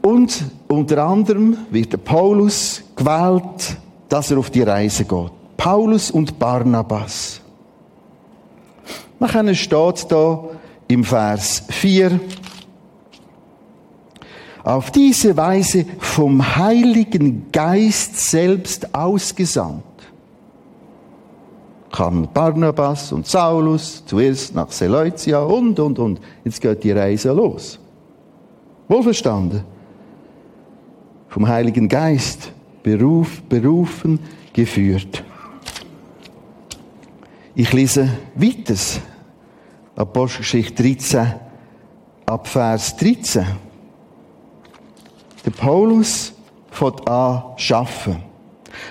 Und 0.02 0.46
unter 0.68 1.04
anderem 1.06 1.58
wird 1.70 2.04
Paulus 2.04 2.82
gewählt, 2.96 3.78
dass 4.10 4.32
er 4.32 4.40
auf 4.40 4.50
die 4.50 4.64
Reise 4.64 5.06
geht. 5.06 5.32
Paulus 5.58 6.10
und 6.10 6.40
Barnabas. 6.40 7.42
Nachher 9.20 9.56
steht 9.56 10.12
da 10.12 10.44
im 10.88 11.04
Vers 11.04 11.64
4, 11.70 12.20
auf 14.64 14.92
diese 14.92 15.38
Weise 15.38 15.86
vom 15.98 16.58
Heiligen 16.58 17.52
Geist 17.54 18.18
selbst 18.18 18.94
ausgesandt, 18.94 19.84
kamen 21.90 22.28
Barnabas 22.34 23.14
und 23.14 23.26
Saulus 23.26 24.04
zuerst 24.06 24.54
nach 24.54 24.70
Seleucia 24.72 25.40
und, 25.40 25.80
und, 25.80 25.98
und. 26.00 26.20
Jetzt 26.44 26.60
geht 26.62 26.84
die 26.84 26.92
Reise 26.92 27.32
los. 27.32 27.80
Wohlverstanden? 28.90 29.64
Vom 31.30 31.48
Heiligen 31.48 31.88
Geist 31.88 32.52
beruf, 32.84 33.42
berufen, 33.44 34.20
geführt. 34.52 35.24
Ich 37.56 37.74
lese 37.74 38.10
weiter. 38.36 38.76
Apostelgeschichte 39.98 40.84
13, 40.84 41.34
ab 42.28 42.48
Vers 42.48 42.96
13. 42.98 43.46
Der 45.44 45.52
Paulus 45.52 46.34
fängt 46.70 47.10
an 47.10 47.42
schaffen. 47.58 48.18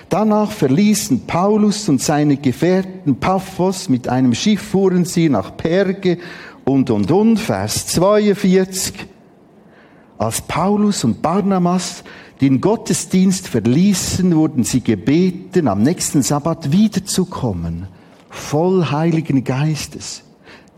Danach 0.09 0.51
verließen 0.51 1.25
Paulus 1.25 1.87
und 1.87 2.01
seine 2.01 2.35
Gefährten 2.35 3.21
Paphos, 3.21 3.87
mit 3.87 4.09
einem 4.09 4.35
Schiff 4.35 4.61
fuhren 4.61 5.05
sie 5.05 5.29
nach 5.29 5.55
Perge 5.55 6.17
und 6.65 6.89
und 6.89 7.09
und, 7.09 7.37
Vers 7.37 7.87
42. 7.87 8.93
Als 10.17 10.41
Paulus 10.41 11.05
und 11.05 11.21
Barnabas 11.21 12.03
den 12.41 12.59
Gottesdienst 12.59 13.47
verließen, 13.47 14.35
wurden 14.35 14.65
sie 14.65 14.81
gebeten, 14.81 15.69
am 15.69 15.83
nächsten 15.83 16.21
Sabbat 16.21 16.73
wiederzukommen 16.73 17.87
voll 18.29 18.91
Heiligen 18.91 19.45
Geistes. 19.45 20.26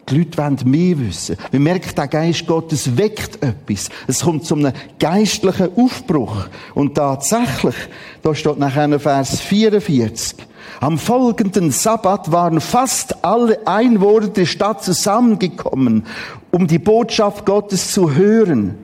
Die 0.10 0.18
Leute 0.18 0.38
wollen 0.38 0.58
mehr 0.66 1.00
wissen. 1.00 1.38
Wir 1.52 1.60
merken, 1.60 1.94
der 1.96 2.08
Geist 2.08 2.48
Gottes 2.48 2.98
weckt 2.98 3.44
etwas. 3.44 3.90
Es 4.08 4.22
kommt 4.22 4.46
zu 4.46 4.56
einem 4.56 4.74
geistlichen 4.98 5.70
Aufbruch. 5.76 6.48
Und 6.74 6.96
tatsächlich, 6.96 7.76
da 8.22 8.34
steht 8.34 8.58
nachher 8.58 9.00
Vers 9.00 9.40
44. 9.42 10.38
Am 10.82 10.98
folgenden 10.98 11.72
Sabbat 11.72 12.32
waren 12.32 12.62
fast 12.62 13.24
alle 13.24 13.68
Einwohner 13.68 14.28
der 14.28 14.46
Stadt 14.46 14.84
zusammengekommen, 14.84 16.06
um 16.52 16.68
die 16.68 16.80
Botschaft 16.80 17.46
Gottes 17.46 17.92
zu 17.92 18.14
hören. 18.14 18.76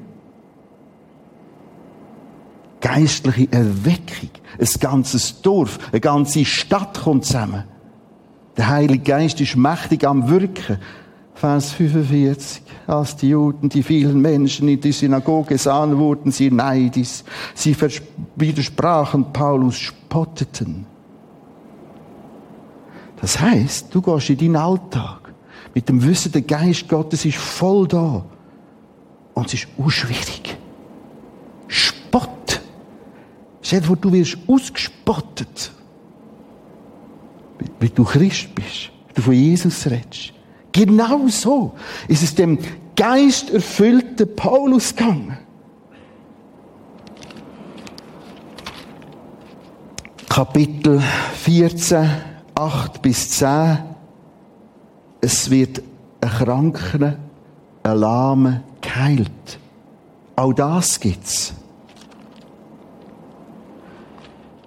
Geistliche 2.82 3.52
Erweckung. 3.52 4.30
Ein 4.60 4.68
ganzes 4.80 5.42
Dorf, 5.42 5.80
eine 5.92 6.02
ganze 6.02 6.46
Stadt 6.46 7.02
kommt 7.04 7.26
zusammen. 7.26 7.64
Der 8.58 8.70
Heilige 8.70 9.04
Geist 9.04 9.42
ist 9.42 9.56
mächtig 9.56 10.06
am 10.06 10.30
Wirken. 10.30 10.78
Vers 11.36 11.72
45. 11.74 12.62
Als 12.88 13.16
die 13.16 13.30
Juden, 13.30 13.70
die 13.70 13.84
vielen 13.84 14.22
Menschen 14.22 14.68
in 14.68 14.80
die 14.80 14.92
Synagoge 14.92 15.58
sahen, 15.58 15.98
wurden 15.98 16.32
sie 16.32 16.50
neidisch. 16.50 17.24
Sie 17.54 17.76
widersprachen 18.36 19.32
Paulus, 19.34 19.78
spotteten. 19.78 20.86
Das 23.22 23.40
heißt, 23.40 23.94
du 23.94 24.02
gehst 24.02 24.30
in 24.30 24.38
deinen 24.38 24.56
Alltag 24.56 25.34
mit 25.74 25.90
dem 25.90 26.04
Wissen, 26.06 26.32
der 26.32 26.42
Geist 26.42 26.88
Gottes 26.88 27.26
ist 27.26 27.38
voll 27.38 27.88
da. 27.88 28.24
Und 29.34 29.48
es 29.48 29.56
ist 29.56 29.68
unschwierig. 29.78 30.58
Spott. 31.68 32.62
Stell 33.62 33.82
dir 33.82 33.88
vor, 33.88 33.98
du 33.98 34.12
wirst 34.12 34.38
ausgespottet 34.48 35.72
wie 37.80 37.90
du 37.90 38.04
Christ 38.04 38.54
bist, 38.56 38.92
wie 39.10 39.14
du 39.14 39.22
von 39.22 39.34
Jesus 39.34 39.86
redest. 39.86 40.34
Genau 40.76 41.30
so 41.30 41.74
ist 42.10 42.22
es 42.22 42.36
dem 42.36 42.60
geisterfüllten 42.98 44.36
Paulus 44.36 44.94
gegangen. 44.94 45.38
Kapitel 50.28 51.02
14, 51.36 52.10
8 52.56 53.02
bis 53.02 53.30
10. 53.30 53.78
Es 55.22 55.50
wird 55.50 55.82
ein 56.20 56.30
Kranker, 56.30 57.16
ein 57.84 57.98
Lahme 57.98 58.64
geheilt. 58.82 59.60
Auch 60.36 60.52
das 60.52 61.00
gibt's. 61.00 61.54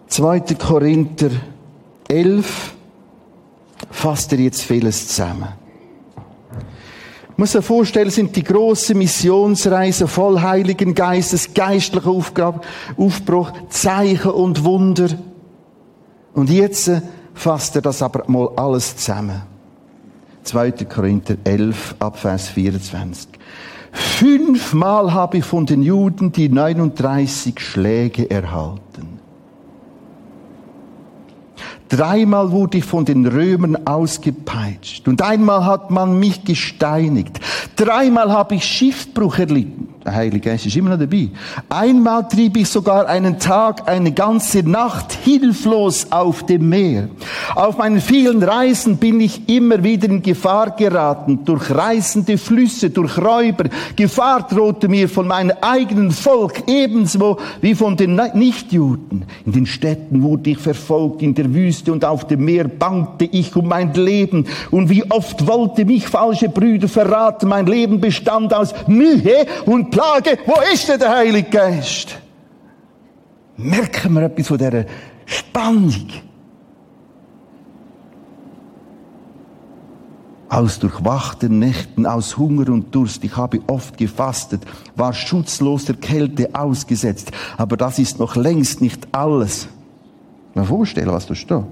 2. 0.06 0.40
Korinther 0.58 1.32
11, 2.08 2.74
fasst 3.90 4.32
er 4.32 4.40
jetzt 4.40 4.62
vieles 4.62 5.08
zusammen. 5.08 5.57
Muss 7.40 7.52
sich 7.52 7.64
vorstellen, 7.64 8.10
sind 8.10 8.34
die 8.34 8.42
grossen 8.42 8.98
Missionsreisen 8.98 10.08
voll 10.08 10.40
Heiligen 10.40 10.92
Geistes, 10.92 11.54
geistlicher 11.54 12.10
Aufbruch, 12.10 13.52
Zeichen 13.68 14.32
und 14.32 14.64
Wunder. 14.64 15.08
Und 16.34 16.50
jetzt 16.50 16.90
fasst 17.34 17.76
er 17.76 17.82
das 17.82 18.02
aber 18.02 18.24
mal 18.26 18.50
alles 18.56 18.96
zusammen. 18.96 19.42
2. 20.42 20.72
Korinther 20.88 21.36
11, 21.44 21.94
Abvers 22.00 22.48
24. 22.48 23.28
Fünfmal 23.92 25.14
habe 25.14 25.38
ich 25.38 25.44
von 25.44 25.64
den 25.64 25.82
Juden 25.82 26.32
die 26.32 26.48
39 26.48 27.60
Schläge 27.60 28.28
erhalten. 28.28 29.07
Dreimal 31.88 32.50
wurde 32.50 32.78
ich 32.78 32.84
von 32.84 33.04
den 33.04 33.26
Römern 33.26 33.86
ausgepeitscht 33.86 35.08
und 35.08 35.22
einmal 35.22 35.64
hat 35.64 35.90
man 35.90 36.18
mich 36.18 36.44
gesteinigt. 36.44 37.40
Dreimal 37.76 38.30
habe 38.30 38.56
ich 38.56 38.64
Schiffbruch 38.64 39.38
erlitten. 39.38 39.87
Der 40.08 40.14
Heilige 40.14 40.48
Geist 40.48 40.64
ist 40.64 40.76
immer 40.76 40.90
noch 40.90 40.98
dabei. 40.98 41.28
Einmal 41.68 42.26
trieb 42.28 42.56
ich 42.56 42.68
sogar 42.68 43.06
einen 43.06 43.38
Tag, 43.38 43.86
eine 43.86 44.12
ganze 44.12 44.62
Nacht 44.62 45.12
hilflos 45.12 46.06
auf 46.10 46.46
dem 46.46 46.70
Meer. 46.70 47.08
Auf 47.54 47.76
meinen 47.76 48.00
vielen 48.00 48.42
Reisen 48.42 48.96
bin 48.96 49.20
ich 49.20 49.48
immer 49.48 49.82
wieder 49.84 50.08
in 50.08 50.22
Gefahr 50.22 50.70
geraten, 50.70 51.44
durch 51.44 51.70
reißende 51.70 52.38
Flüsse, 52.38 52.88
durch 52.88 53.18
Räuber. 53.18 53.64
Gefahr 53.96 54.46
drohte 54.48 54.88
mir 54.88 55.10
von 55.10 55.26
meinem 55.26 55.56
eigenen 55.60 56.10
Volk, 56.10 56.62
ebenso 56.66 57.38
wie 57.60 57.74
von 57.74 57.96
den 57.96 58.18
Nichtjuden. 58.32 59.26
In 59.44 59.52
den 59.52 59.66
Städten 59.66 60.22
wurde 60.22 60.50
ich 60.50 60.58
verfolgt, 60.58 61.20
in 61.20 61.34
der 61.34 61.52
Wüste 61.52 61.92
und 61.92 62.04
auf 62.04 62.26
dem 62.26 62.46
Meer 62.46 62.66
bangte 62.68 63.26
ich 63.26 63.54
um 63.54 63.68
mein 63.68 63.92
Leben. 63.92 64.46
Und 64.70 64.88
wie 64.88 65.04
oft 65.10 65.46
wollte 65.46 65.84
mich 65.84 66.08
falsche 66.08 66.48
Brüder 66.48 66.88
verraten, 66.88 67.48
mein 67.48 67.66
Leben 67.66 68.00
bestand 68.00 68.54
aus 68.54 68.72
Mühe 68.86 69.46
und 69.66 69.97
Plage. 69.98 70.38
Wo 70.46 70.60
ist 70.72 70.88
denn 70.88 71.00
der 71.00 71.10
Heilige 71.10 71.50
Geist? 71.50 72.18
Merken 73.56 74.12
wir 74.12 74.22
etwas 74.22 74.46
von 74.46 74.58
dieser 74.58 74.84
Spannung? 75.26 76.06
aus 80.50 80.78
durchwachten 80.78 81.58
Nächten, 81.58 82.06
aus 82.06 82.38
Hunger 82.38 82.70
und 82.70 82.94
Durst. 82.94 83.22
Ich 83.22 83.36
habe 83.36 83.60
oft 83.66 83.98
gefastet, 83.98 84.62
war 84.96 85.12
schutzlos 85.12 85.84
der 85.84 85.96
Kälte 85.96 86.48
ausgesetzt. 86.54 87.32
Aber 87.58 87.76
das 87.76 87.98
ist 87.98 88.18
noch 88.18 88.34
längst 88.34 88.80
nicht 88.80 89.06
alles. 89.12 89.68
Mal 90.54 90.64
vorstellen, 90.64 91.12
was 91.12 91.26
da 91.26 91.34
steht. 91.34 91.64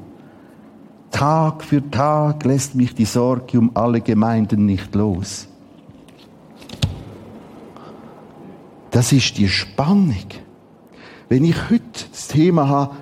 Tag 1.10 1.64
für 1.64 1.90
Tag 1.90 2.44
lässt 2.44 2.74
mich 2.74 2.94
die 2.94 3.06
Sorge 3.06 3.58
um 3.58 3.70
alle 3.74 4.02
Gemeinden 4.02 4.66
nicht 4.66 4.94
los. 4.94 5.48
Das 8.96 9.12
ist 9.12 9.37
die 9.37 9.50
Spannung. 9.50 10.24
Wenn 11.28 11.44
ich 11.44 11.68
heute 11.68 12.06
das 12.11 12.28
Thema 12.28 12.66
habe, 12.66 12.96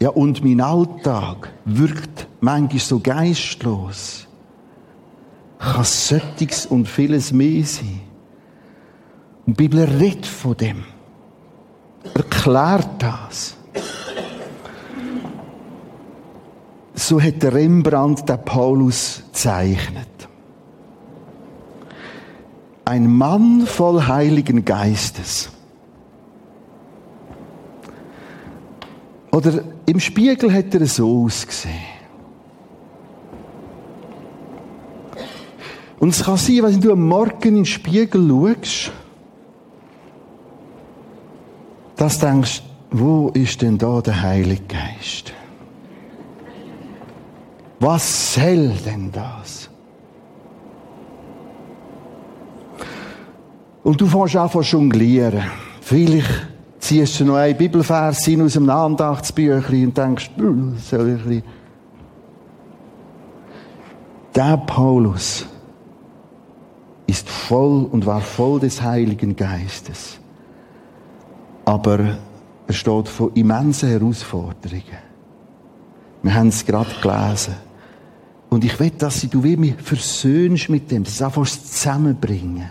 ja, 0.00 0.08
und 0.08 0.44
mein 0.44 0.60
Alltag 0.60 1.52
wirkt 1.64 2.26
manchmal 2.40 2.80
so 2.80 2.98
geistlos, 2.98 4.26
kann 5.60 5.84
Sättiges 5.84 6.66
und 6.66 6.88
vieles 6.88 7.32
mehr 7.32 7.64
sein. 7.64 8.00
Und 9.46 9.60
die 9.60 9.68
Bibel 9.68 9.84
redet 9.84 10.26
von 10.26 10.56
dem. 10.56 10.82
Erklärt 12.14 12.90
das. 12.98 13.56
So 16.94 17.20
hat 17.20 17.40
der 17.44 17.54
Rembrandt 17.54 18.28
den 18.28 18.44
Paulus 18.44 19.22
gezeichnet 19.28 20.28
ein 22.84 23.12
Mann 23.14 23.66
voll 23.66 24.06
Heiligen 24.06 24.64
Geistes. 24.64 25.50
Oder 29.30 29.64
im 29.86 29.98
Spiegel 29.98 30.52
hat 30.52 30.74
er 30.74 30.86
so 30.86 31.24
ausgesehen. 31.24 31.74
Und 35.98 36.10
es 36.10 36.24
kann 36.24 36.36
sein, 36.36 36.62
wenn 36.64 36.80
du 36.80 36.92
am 36.92 37.06
Morgen 37.06 37.48
in 37.48 37.54
den 37.54 37.64
Spiegel 37.64 38.28
schaust, 38.28 38.92
dass 41.96 42.18
du 42.18 42.26
denkst, 42.26 42.62
wo 42.90 43.28
ist 43.28 43.62
denn 43.62 43.78
da 43.78 44.00
der 44.00 44.20
Heilige 44.20 44.64
Geist? 44.64 45.32
Was 47.78 48.34
soll 48.34 48.70
denn 48.84 49.10
das? 49.12 49.71
Und 53.82 54.00
du 54.00 54.06
fängst 54.06 54.36
an 54.36 54.50
zu 54.50 54.60
jonglieren. 54.60 55.42
Vielleicht 55.80 56.46
ziehst 56.78 57.20
du 57.20 57.24
noch 57.24 57.36
einen 57.36 57.56
Bibelvers 57.56 58.24
hin 58.24 58.42
aus 58.42 58.56
einem 58.56 58.70
Andachtsbüchlein 58.70 59.86
und 59.86 59.98
denkst, 59.98 60.30
soll 60.36 61.08
ich 61.08 61.22
ein 61.22 61.28
bisschen... 61.28 61.42
Der 64.34 64.56
Paulus 64.56 65.46
ist 67.06 67.28
voll 67.28 67.84
und 67.90 68.06
war 68.06 68.20
voll 68.20 68.60
des 68.60 68.80
Heiligen 68.80 69.36
Geistes. 69.36 70.18
Aber 71.66 72.16
er 72.66 72.72
steht 72.72 73.08
vor 73.08 73.30
immensen 73.34 73.90
Herausforderungen. 73.90 74.82
Wir 76.22 76.34
haben 76.34 76.48
es 76.48 76.64
gerade 76.64 76.90
gelesen. 77.02 77.56
Und 78.48 78.64
ich 78.64 78.78
will, 78.80 78.90
dass 78.90 79.20
du 79.20 79.40
mich 79.40 79.74
versöhnst 79.74 80.70
mit 80.70 80.90
dem, 80.90 81.04
das 81.04 81.20
einfach 81.20 81.46
zusammenbringen 81.46 82.70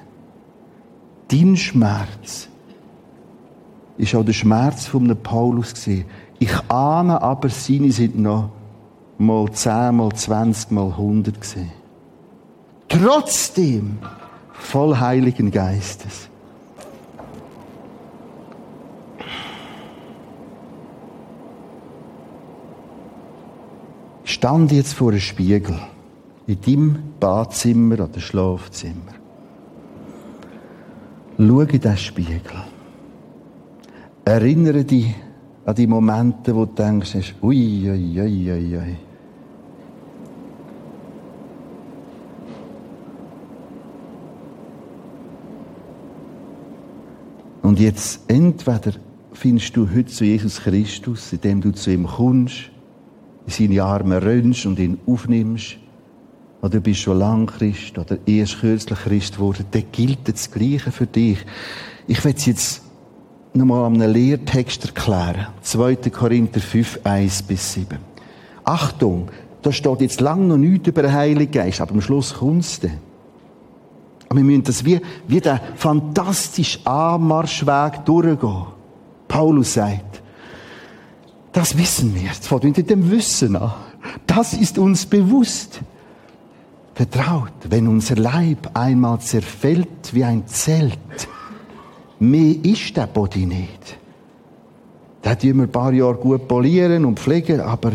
dein 1.31 1.55
Schmerz 1.55 2.49
ist 3.97 4.15
auch 4.15 4.25
der 4.25 4.33
Schmerz 4.33 4.87
von 4.87 5.15
Paulus 5.21 5.73
gesehen. 5.73 6.05
Ich 6.39 6.53
ahne 6.69 7.21
aber, 7.21 7.49
seine 7.49 7.91
sind 7.91 8.17
noch 8.17 8.49
mal 9.17 9.51
10, 9.51 9.95
mal 9.95 10.11
20, 10.11 10.71
mal 10.71 10.87
100 10.87 11.39
gesehen. 11.39 11.71
Trotzdem 12.87 13.99
voll 14.53 14.97
Heiligen 14.99 15.51
Geistes. 15.51 16.29
Stand 24.23 24.71
jetzt 24.71 24.93
vor 24.93 25.11
einem 25.11 25.19
Spiegel 25.19 25.79
in 26.47 26.59
deinem 26.61 26.97
Badzimmer 27.19 27.95
oder 27.95 28.19
Schlafzimmer. 28.19 29.20
Schau 31.41 31.61
in 31.61 31.67
diesen 31.67 31.97
Spiegel. 31.97 32.39
Erinnere 34.25 34.85
dich 34.85 35.15
an 35.65 35.73
die 35.73 35.87
Momente, 35.87 36.55
wo 36.55 36.65
du 36.65 36.75
denkst, 36.75 37.33
ui, 37.41 37.89
ui, 37.89 38.21
ui, 38.21 38.51
ui, 38.51 38.77
ui. 38.77 38.97
Und 47.63 47.79
jetzt 47.79 48.21
entweder 48.27 48.91
findest 49.33 49.75
du 49.75 49.89
heute 49.89 50.11
zu 50.11 50.25
Jesus 50.25 50.61
Christus, 50.61 51.33
indem 51.33 51.61
du 51.61 51.71
zu 51.71 51.89
ihm 51.89 52.05
kommst, 52.05 52.69
in 53.47 53.51
seine 53.51 53.83
Arme 53.83 54.21
rönnst 54.21 54.67
und 54.67 54.77
ihn 54.77 54.99
aufnimmst, 55.07 55.77
oder 56.61 56.69
du 56.69 56.81
bist 56.81 57.01
schon 57.01 57.19
lang 57.19 57.47
Christ 57.47 57.97
oder 57.97 58.17
erst 58.25 58.59
kürzlich 58.59 58.99
Christ 58.99 59.35
geworden, 59.35 59.65
dann 59.71 59.83
gilt 59.91 60.27
das 60.27 60.51
Gleiche 60.51 60.91
für 60.91 61.07
dich. 61.07 61.39
Ich 62.07 62.23
will 62.23 62.33
es 62.35 62.45
jetzt 62.45 62.81
nochmal 63.53 63.85
an 63.85 64.01
einem 64.01 64.13
Lehrtext 64.13 64.85
erklären. 64.85 65.47
2. 65.61 65.95
Korinther 66.11 66.61
5, 66.61 66.99
1 67.03 67.43
bis 67.43 67.73
7. 67.73 67.97
Achtung, 68.63 69.29
da 69.61 69.71
steht 69.71 70.01
jetzt 70.01 70.21
lang 70.21 70.47
noch 70.47 70.57
nichts 70.57 70.87
über 70.87 71.01
den 71.01 71.13
Heiligen 71.13 71.51
Geist, 71.51 71.81
aber 71.81 71.93
am 71.93 72.01
Schluss 72.01 72.35
kommt 72.35 72.63
es 72.63 72.79
dann. 72.79 72.99
Aber 74.29 74.37
wir 74.37 74.45
müssen 74.45 74.63
das 74.63 74.85
wie, 74.85 75.01
wie 75.27 75.41
der 75.41 75.59
fantastische 75.75 76.85
Anmarschweg 76.85 78.05
durchgehen. 78.05 78.65
Paulus 79.27 79.73
sagt, 79.73 80.21
das 81.51 81.77
wissen 81.77 82.15
wir. 82.15 82.23
Jetzt 82.23 82.47
fängt 82.47 82.77
mit 82.77 82.89
dem 82.89 83.11
Wissen 83.11 83.55
an. 83.55 83.73
Das 84.25 84.53
ist 84.53 84.77
uns 84.77 85.05
bewusst 85.05 85.81
vertraut, 87.01 87.51
wenn 87.69 87.87
unser 87.87 88.15
Leib 88.15 88.69
einmal 88.75 89.19
zerfällt 89.19 90.13
wie 90.13 90.23
ein 90.23 90.45
Zelt. 90.45 91.27
Mehr 92.19 92.53
ist 92.63 92.95
der 92.95 93.07
Body 93.07 93.47
nicht. 93.47 93.97
Da 95.23 95.33
tun 95.33 95.57
wir 95.57 95.63
ein 95.63 95.71
paar 95.71 95.93
Jahre 95.93 96.15
gut 96.15 96.47
polieren 96.47 97.05
und 97.05 97.19
pflegen, 97.19 97.59
aber 97.59 97.91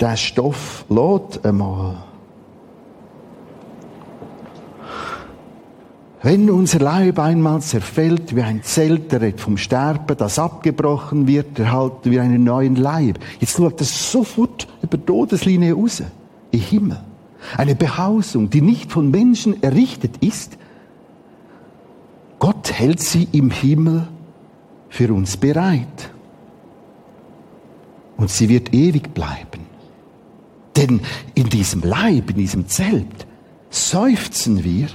der 0.00 0.16
Stoff 0.16 0.86
lädt 0.88 1.44
einmal. 1.44 1.96
Wenn 6.22 6.48
unser 6.48 6.78
Leib 6.78 7.18
einmal 7.18 7.60
zerfällt 7.60 8.34
wie 8.34 8.42
ein 8.42 8.62
Zelt, 8.62 9.12
der 9.12 9.36
vom 9.36 9.58
Sterben, 9.58 10.16
das 10.16 10.38
abgebrochen 10.38 11.26
wird, 11.26 11.58
erhalten 11.58 12.10
wir 12.10 12.22
einen 12.22 12.44
neuen 12.44 12.76
Leib. 12.76 13.18
Jetzt 13.38 13.58
schaut 13.58 13.82
es 13.82 14.10
sofort 14.10 14.66
über 14.82 14.96
die 14.96 15.04
Todeslinie 15.04 15.74
raus. 15.74 16.02
Im 16.52 16.60
Himmel. 16.60 17.00
Eine 17.56 17.74
Behausung, 17.74 18.50
die 18.50 18.60
nicht 18.60 18.90
von 18.90 19.10
Menschen 19.10 19.62
errichtet 19.62 20.16
ist. 20.20 20.58
Gott 22.38 22.72
hält 22.72 23.00
sie 23.00 23.28
im 23.32 23.50
Himmel 23.50 24.08
für 24.88 25.12
uns 25.12 25.36
bereit. 25.36 26.10
Und 28.16 28.30
sie 28.30 28.48
wird 28.48 28.72
ewig 28.74 29.12
bleiben. 29.14 29.66
Denn 30.76 31.00
in 31.34 31.48
diesem 31.48 31.82
Leib, 31.82 32.30
in 32.30 32.36
diesem 32.36 32.68
Zelt, 32.68 33.26
seufzen 33.70 34.64
wir 34.64 34.88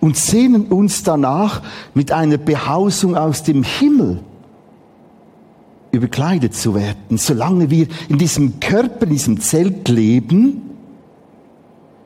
und 0.00 0.16
sehnen 0.16 0.66
uns 0.66 1.02
danach 1.02 1.62
mit 1.94 2.12
einer 2.12 2.38
Behausung 2.38 3.16
aus 3.16 3.42
dem 3.42 3.62
Himmel 3.62 4.20
überkleidet 5.92 6.54
zu 6.54 6.74
werden. 6.74 7.18
Solange 7.18 7.70
wir 7.70 7.86
in 8.08 8.18
diesem 8.18 8.60
Körper, 8.60 9.04
in 9.04 9.10
diesem 9.10 9.40
Zelt 9.40 9.88
leben, 9.88 10.62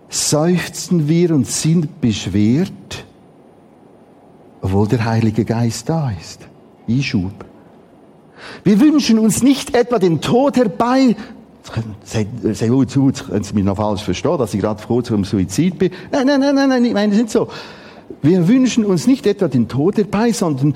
seufzen 0.08 1.08
wir 1.08 1.34
und 1.34 1.46
sind 1.46 2.00
beschwert, 2.00 3.04
obwohl 4.60 4.88
der 4.88 5.04
Heilige 5.04 5.44
Geist 5.44 5.88
da 5.88 6.10
ist. 6.10 6.40
Einschub. 6.88 7.32
Wir 8.62 8.80
wünschen 8.80 9.18
uns 9.18 9.42
nicht 9.42 9.74
etwa 9.74 9.98
den 9.98 10.20
Tod 10.20 10.56
herbei. 10.56 11.16
Sei 12.04 12.68
gut 12.68 12.90
zu, 12.90 13.10
können 13.10 13.42
Sie 13.42 13.54
mich 13.54 13.64
noch 13.64 13.76
falsch 13.76 14.02
verstehen, 14.02 14.38
dass 14.38 14.52
ich 14.52 14.60
gerade 14.60 14.80
froh 14.80 15.00
zum 15.00 15.24
Suizid 15.24 15.78
bin. 15.78 15.90
Nein, 16.12 16.26
nein, 16.26 16.40
nein, 16.40 16.54
nein, 16.54 16.68
nein, 16.68 16.84
ich 16.84 16.92
meine 16.92 17.12
es 17.12 17.18
nicht 17.18 17.30
so. 17.30 17.48
Wir 18.20 18.46
wünschen 18.48 18.84
uns 18.84 19.06
nicht 19.06 19.26
etwa 19.26 19.48
den 19.48 19.66
Tod 19.68 19.96
herbei, 19.96 20.32
sondern 20.32 20.74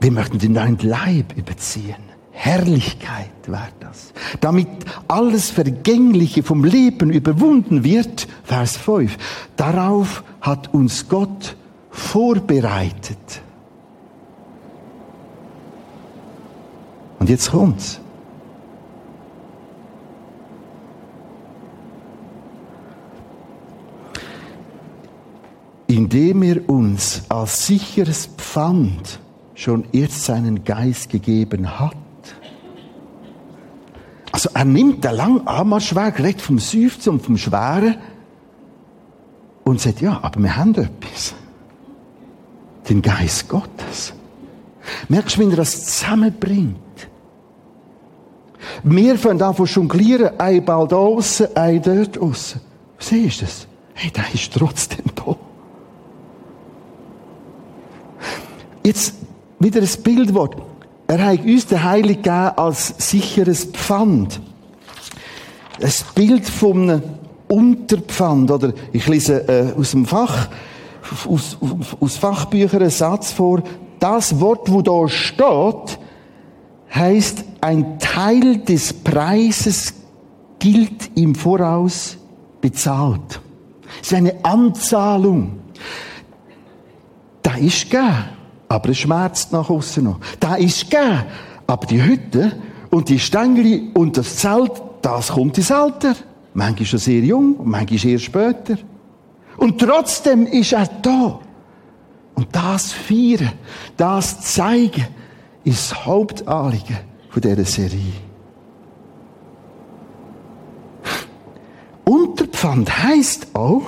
wir 0.00 0.12
möchten 0.12 0.38
den 0.38 0.52
neuen 0.52 0.78
Leib 0.78 1.36
überziehen. 1.36 1.96
Herrlichkeit 2.30 3.30
war 3.48 3.68
das. 3.80 4.12
Damit 4.40 4.68
alles 5.08 5.50
Vergängliche 5.50 6.44
vom 6.44 6.62
Leben 6.64 7.10
überwunden 7.10 7.82
wird, 7.82 8.28
Vers 8.44 8.76
5. 8.76 9.16
Darauf 9.56 10.22
hat 10.40 10.72
uns 10.72 11.08
Gott 11.08 11.56
vorbereitet. 11.90 13.42
Und 17.18 17.28
jetzt 17.28 17.50
kommt's. 17.50 18.00
Indem 25.88 26.42
er 26.44 26.68
uns 26.68 27.22
als 27.28 27.66
sicheres 27.66 28.26
Pfand 28.36 29.18
schon 29.58 29.86
jetzt 29.90 30.24
seinen 30.24 30.62
Geist 30.62 31.10
gegeben 31.10 31.80
hat. 31.80 31.96
Also 34.30 34.50
er 34.54 34.64
nimmt 34.64 35.02
den 35.02 35.14
langen 35.14 35.48
Anmarschweg, 35.48 36.20
redet 36.20 36.40
vom 36.40 36.60
Seufzen 36.60 37.14
und 37.14 37.22
vom 37.22 37.36
Schweren 37.36 37.96
und 39.64 39.80
sagt, 39.80 40.00
ja, 40.00 40.20
aber 40.22 40.40
wir 40.40 40.56
haben 40.56 40.76
etwas. 40.76 41.34
Den 42.88 43.02
Geist 43.02 43.48
Gottes. 43.48 44.12
Merkst 45.08 45.36
du, 45.36 45.40
wenn 45.40 45.50
er 45.50 45.56
das 45.56 45.84
zusammenbringt? 45.84 46.76
Wir 48.84 49.18
fangen 49.18 49.42
an 49.42 49.54
von 49.54 49.66
jonglieren, 49.66 50.38
ein 50.38 50.64
Ball 50.64 50.86
da 50.86 50.96
aussen, 50.96 51.48
ein 51.56 51.82
dort 51.82 52.16
aussen. 52.18 52.60
Siehst 52.98 53.40
du 53.40 53.44
das? 53.44 53.66
Hey, 53.94 54.12
der 54.12 54.32
ist 54.32 54.52
trotzdem 54.52 55.04
da. 55.16 55.34
Jetzt 58.84 59.17
wieder 59.58 59.80
ein 59.80 60.02
Bildwort. 60.02 60.56
Er 61.06 61.24
hat 61.24 61.44
uns 61.44 61.66
den 61.66 61.82
Heiligen 61.82 62.22
gegeben 62.22 62.52
als 62.56 62.94
sicheres 62.98 63.64
Pfand. 63.64 64.40
Ein 65.80 65.92
Bild 66.14 66.48
von 66.48 66.90
einem 66.90 67.02
Unterpfand, 67.48 68.50
oder 68.50 68.72
ich 68.92 69.06
lese 69.06 69.48
äh, 69.48 69.72
aus 69.78 69.92
dem 69.92 70.04
Fach, 70.04 70.48
aus, 71.26 71.56
aus 71.98 72.16
Fachbüchern 72.16 72.82
einen 72.82 72.90
Satz 72.90 73.32
vor. 73.32 73.62
Das 73.98 74.38
Wort, 74.38 74.70
wo 74.70 74.82
da 74.82 75.08
steht, 75.08 75.98
heißt, 76.94 77.44
ein 77.60 77.98
Teil 77.98 78.58
des 78.58 78.92
Preises 78.92 79.94
gilt 80.58 81.16
im 81.16 81.34
Voraus 81.34 82.18
bezahlt. 82.60 83.40
Es 84.02 84.08
ist 84.08 84.14
eine 84.14 84.44
Anzahlung. 84.44 85.60
Da 87.42 87.54
ist 87.54 87.90
gegeben. 87.90 88.37
Aber 88.68 88.90
es 88.90 88.98
schmerzt 88.98 89.52
nach 89.52 89.70
außen 89.70 90.04
noch. 90.04 90.20
Da 90.40 90.56
ist 90.56 90.90
gegeben. 90.90 91.24
Aber 91.66 91.86
die 91.86 92.02
Hütte 92.02 92.52
und 92.90 93.08
die 93.08 93.18
Stängel 93.18 93.90
und 93.94 94.16
das 94.16 94.36
Zelt, 94.36 94.72
das 95.02 95.28
kommt 95.28 95.58
ins 95.58 95.70
Alter. 95.70 96.14
Manchmal 96.54 96.86
schon 96.86 96.98
sehr 96.98 97.20
jung, 97.20 97.56
manchmal 97.62 98.12
erst 98.12 98.24
später. 98.24 98.76
Und 99.58 99.78
trotzdem 99.78 100.46
ist 100.46 100.72
er 100.72 100.86
da. 101.02 101.40
Und 102.34 102.48
das 102.52 102.92
Feiern, 102.92 103.52
das 103.96 104.40
Zeigen, 104.40 105.06
ist 105.64 105.90
das 105.90 106.06
Hauptanliegen 106.06 106.98
von 107.28 107.42
dieser 107.42 107.64
Serie. 107.64 108.12
Unterpfand 112.04 113.02
heisst 113.02 113.48
auch, 113.54 113.82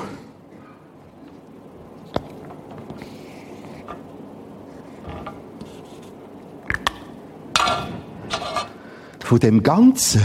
Von 9.30 9.38
dem 9.38 9.62
Ganzen 9.62 10.22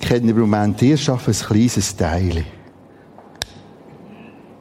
kennen 0.00 0.28
wir 0.28 0.44
im 0.44 0.48
Moment 0.48 0.82
erst 0.82 1.10
ein 1.10 1.18
kleines 1.18 1.94
Teil. 1.94 2.42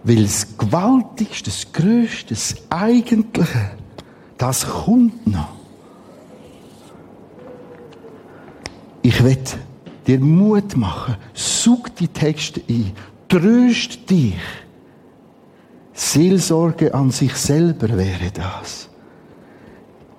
Weil 0.04 0.24
das 0.24 0.58
Gewaltigste, 0.58 1.50
das 1.50 1.72
Größte, 1.72 2.34
das 2.34 2.56
Eigentliche, 2.70 3.72
das 4.38 4.68
kommt 4.68 5.26
noch. 5.28 5.48
Ich 9.02 9.24
will 9.24 9.38
dir 10.06 10.20
Mut 10.20 10.76
machen. 10.76 11.16
Such 11.34 11.88
die 11.98 12.10
Texte 12.10 12.62
ein. 12.68 12.92
Tröst 13.30 14.10
dich. 14.10 14.36
Seelsorge 15.94 16.94
an 16.94 17.12
sich 17.12 17.34
selber 17.36 17.98
wäre 17.98 18.30
das. 18.34 18.90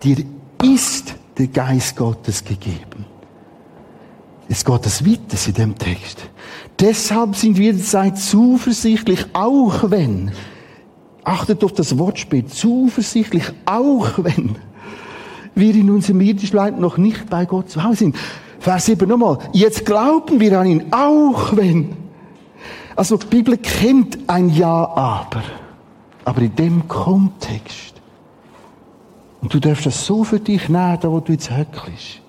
Dir 0.02 0.24
ist 0.62 1.19
der 1.40 1.48
Geist 1.48 1.96
Gottes 1.96 2.44
gegeben. 2.44 3.06
Es 4.48 4.64
geht 4.64 4.84
das 4.84 5.06
weiter 5.06 5.38
in 5.46 5.54
dem 5.54 5.78
Text. 5.78 6.18
Deshalb 6.78 7.34
sind 7.36 7.56
wir 7.56 7.74
seid 7.78 8.18
zuversichtlich, 8.18 9.24
auch 9.32 9.90
wenn, 9.90 10.32
achtet 11.24 11.64
auf 11.64 11.72
das 11.72 11.96
Wortspiel, 11.96 12.44
zuversichtlich, 12.46 13.44
auch 13.64 14.10
wenn 14.18 14.56
wir 15.54 15.74
in 15.74 15.88
unserem 15.88 16.20
irdischen 16.20 16.56
Leib 16.56 16.78
noch 16.78 16.98
nicht 16.98 17.30
bei 17.30 17.46
Gott 17.46 17.70
zu 17.70 17.82
Hause 17.82 17.96
sind. 17.96 18.16
Vers 18.58 18.86
7 18.86 19.08
nochmal. 19.08 19.38
Jetzt 19.52 19.86
glauben 19.86 20.40
wir 20.40 20.58
an 20.58 20.66
ihn, 20.66 20.92
auch 20.92 21.56
wenn. 21.56 21.96
Also 22.96 23.16
die 23.16 23.26
Bibel 23.26 23.56
kennt 23.56 24.18
ein 24.26 24.50
Ja, 24.50 24.88
aber. 24.88 25.42
Aber 26.24 26.42
in 26.42 26.54
dem 26.54 26.86
Kontext 26.86 27.99
und 29.40 29.54
du 29.54 29.60
darfst 29.60 29.86
das 29.86 30.04
so 30.04 30.24
für 30.24 30.40
dich 30.40 30.68
nehmen, 30.68 30.98
da 31.00 31.10
wo 31.10 31.20
du 31.20 31.32
jetzt 31.32 31.50
höckelst. 31.50 32.20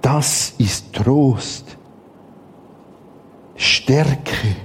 Das 0.00 0.54
ist 0.58 0.92
Trost, 0.92 1.76
Stärke. 3.56 4.56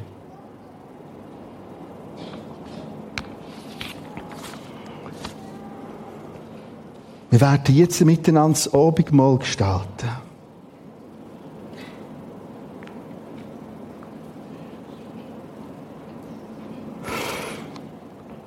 Wir 7.32 7.42
werden 7.42 7.76
jetzt 7.76 8.02
miteinander 8.02 8.54
das 8.54 8.74
Abendmahl 8.74 9.38
gestalten. 9.40 10.10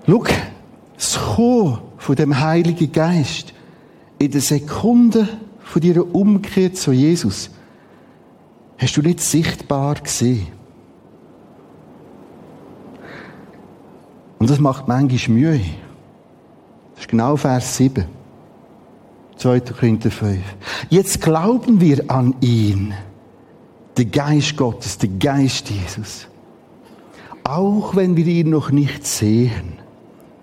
Schau, 0.06 0.24
das 0.94 1.18
Kommen 1.18 1.78
von 1.98 2.16
dem 2.16 2.38
Heiligen 2.38 2.92
Geist 2.92 3.54
in 4.18 4.30
der 4.30 4.40
Sekunde 4.40 5.28
von 5.60 5.82
deiner 5.82 6.14
Umkehr 6.14 6.72
zu 6.74 6.92
Jesus 6.92 7.50
hast 8.78 8.96
du 8.96 9.02
nicht 9.02 9.20
sichtbar 9.20 9.94
gesehen. 9.96 10.48
Und 14.38 14.50
das 14.50 14.58
macht 14.58 14.88
manchmal 14.88 15.36
Mühe. 15.36 15.60
Das 16.94 17.04
ist 17.04 17.08
genau 17.08 17.36
Vers 17.36 17.76
7. 17.76 18.04
2. 19.36 19.60
Korinther 19.60 20.10
5. 20.10 20.38
Jetzt 20.90 21.20
glauben 21.22 21.80
wir 21.80 22.10
an 22.10 22.34
ihn, 22.40 22.94
den 23.96 24.10
Geist 24.10 24.56
Gottes, 24.56 24.98
den 24.98 25.18
Geist 25.18 25.70
Jesus. 25.70 26.28
Auch 27.42 27.96
wenn 27.96 28.16
wir 28.16 28.26
ihn 28.26 28.50
noch 28.50 28.70
nicht 28.70 29.06
sehen. 29.06 29.83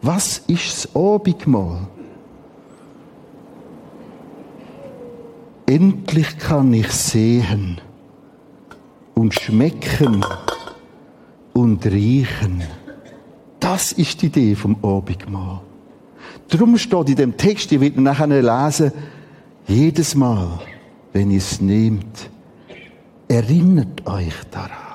Was 0.01 0.39
ist 0.47 0.85
das 0.85 0.95
Abendmahl? 0.95 1.87
Endlich 5.67 6.37
kann 6.39 6.73
ich 6.73 6.91
sehen 6.91 7.79
und 9.13 9.33
schmecken 9.33 10.25
und 11.53 11.85
riechen. 11.85 12.63
Das 13.59 13.91
ist 13.91 14.21
die 14.21 14.25
Idee 14.25 14.55
vom 14.55 14.75
Abendmahl. 14.83 15.61
Darum 16.49 16.77
steht 16.77 17.09
in 17.09 17.15
dem 17.15 17.37
Text, 17.37 17.71
ich 17.71 17.79
werde 17.79 18.01
nachher 18.01 18.27
lesen, 18.27 18.91
jedes 19.67 20.15
Mal, 20.15 20.59
wenn 21.13 21.31
ihr 21.31 21.37
es 21.37 21.61
nehmt, 21.61 22.29
erinnert 23.27 24.05
euch 24.07 24.33
daran. 24.49 24.90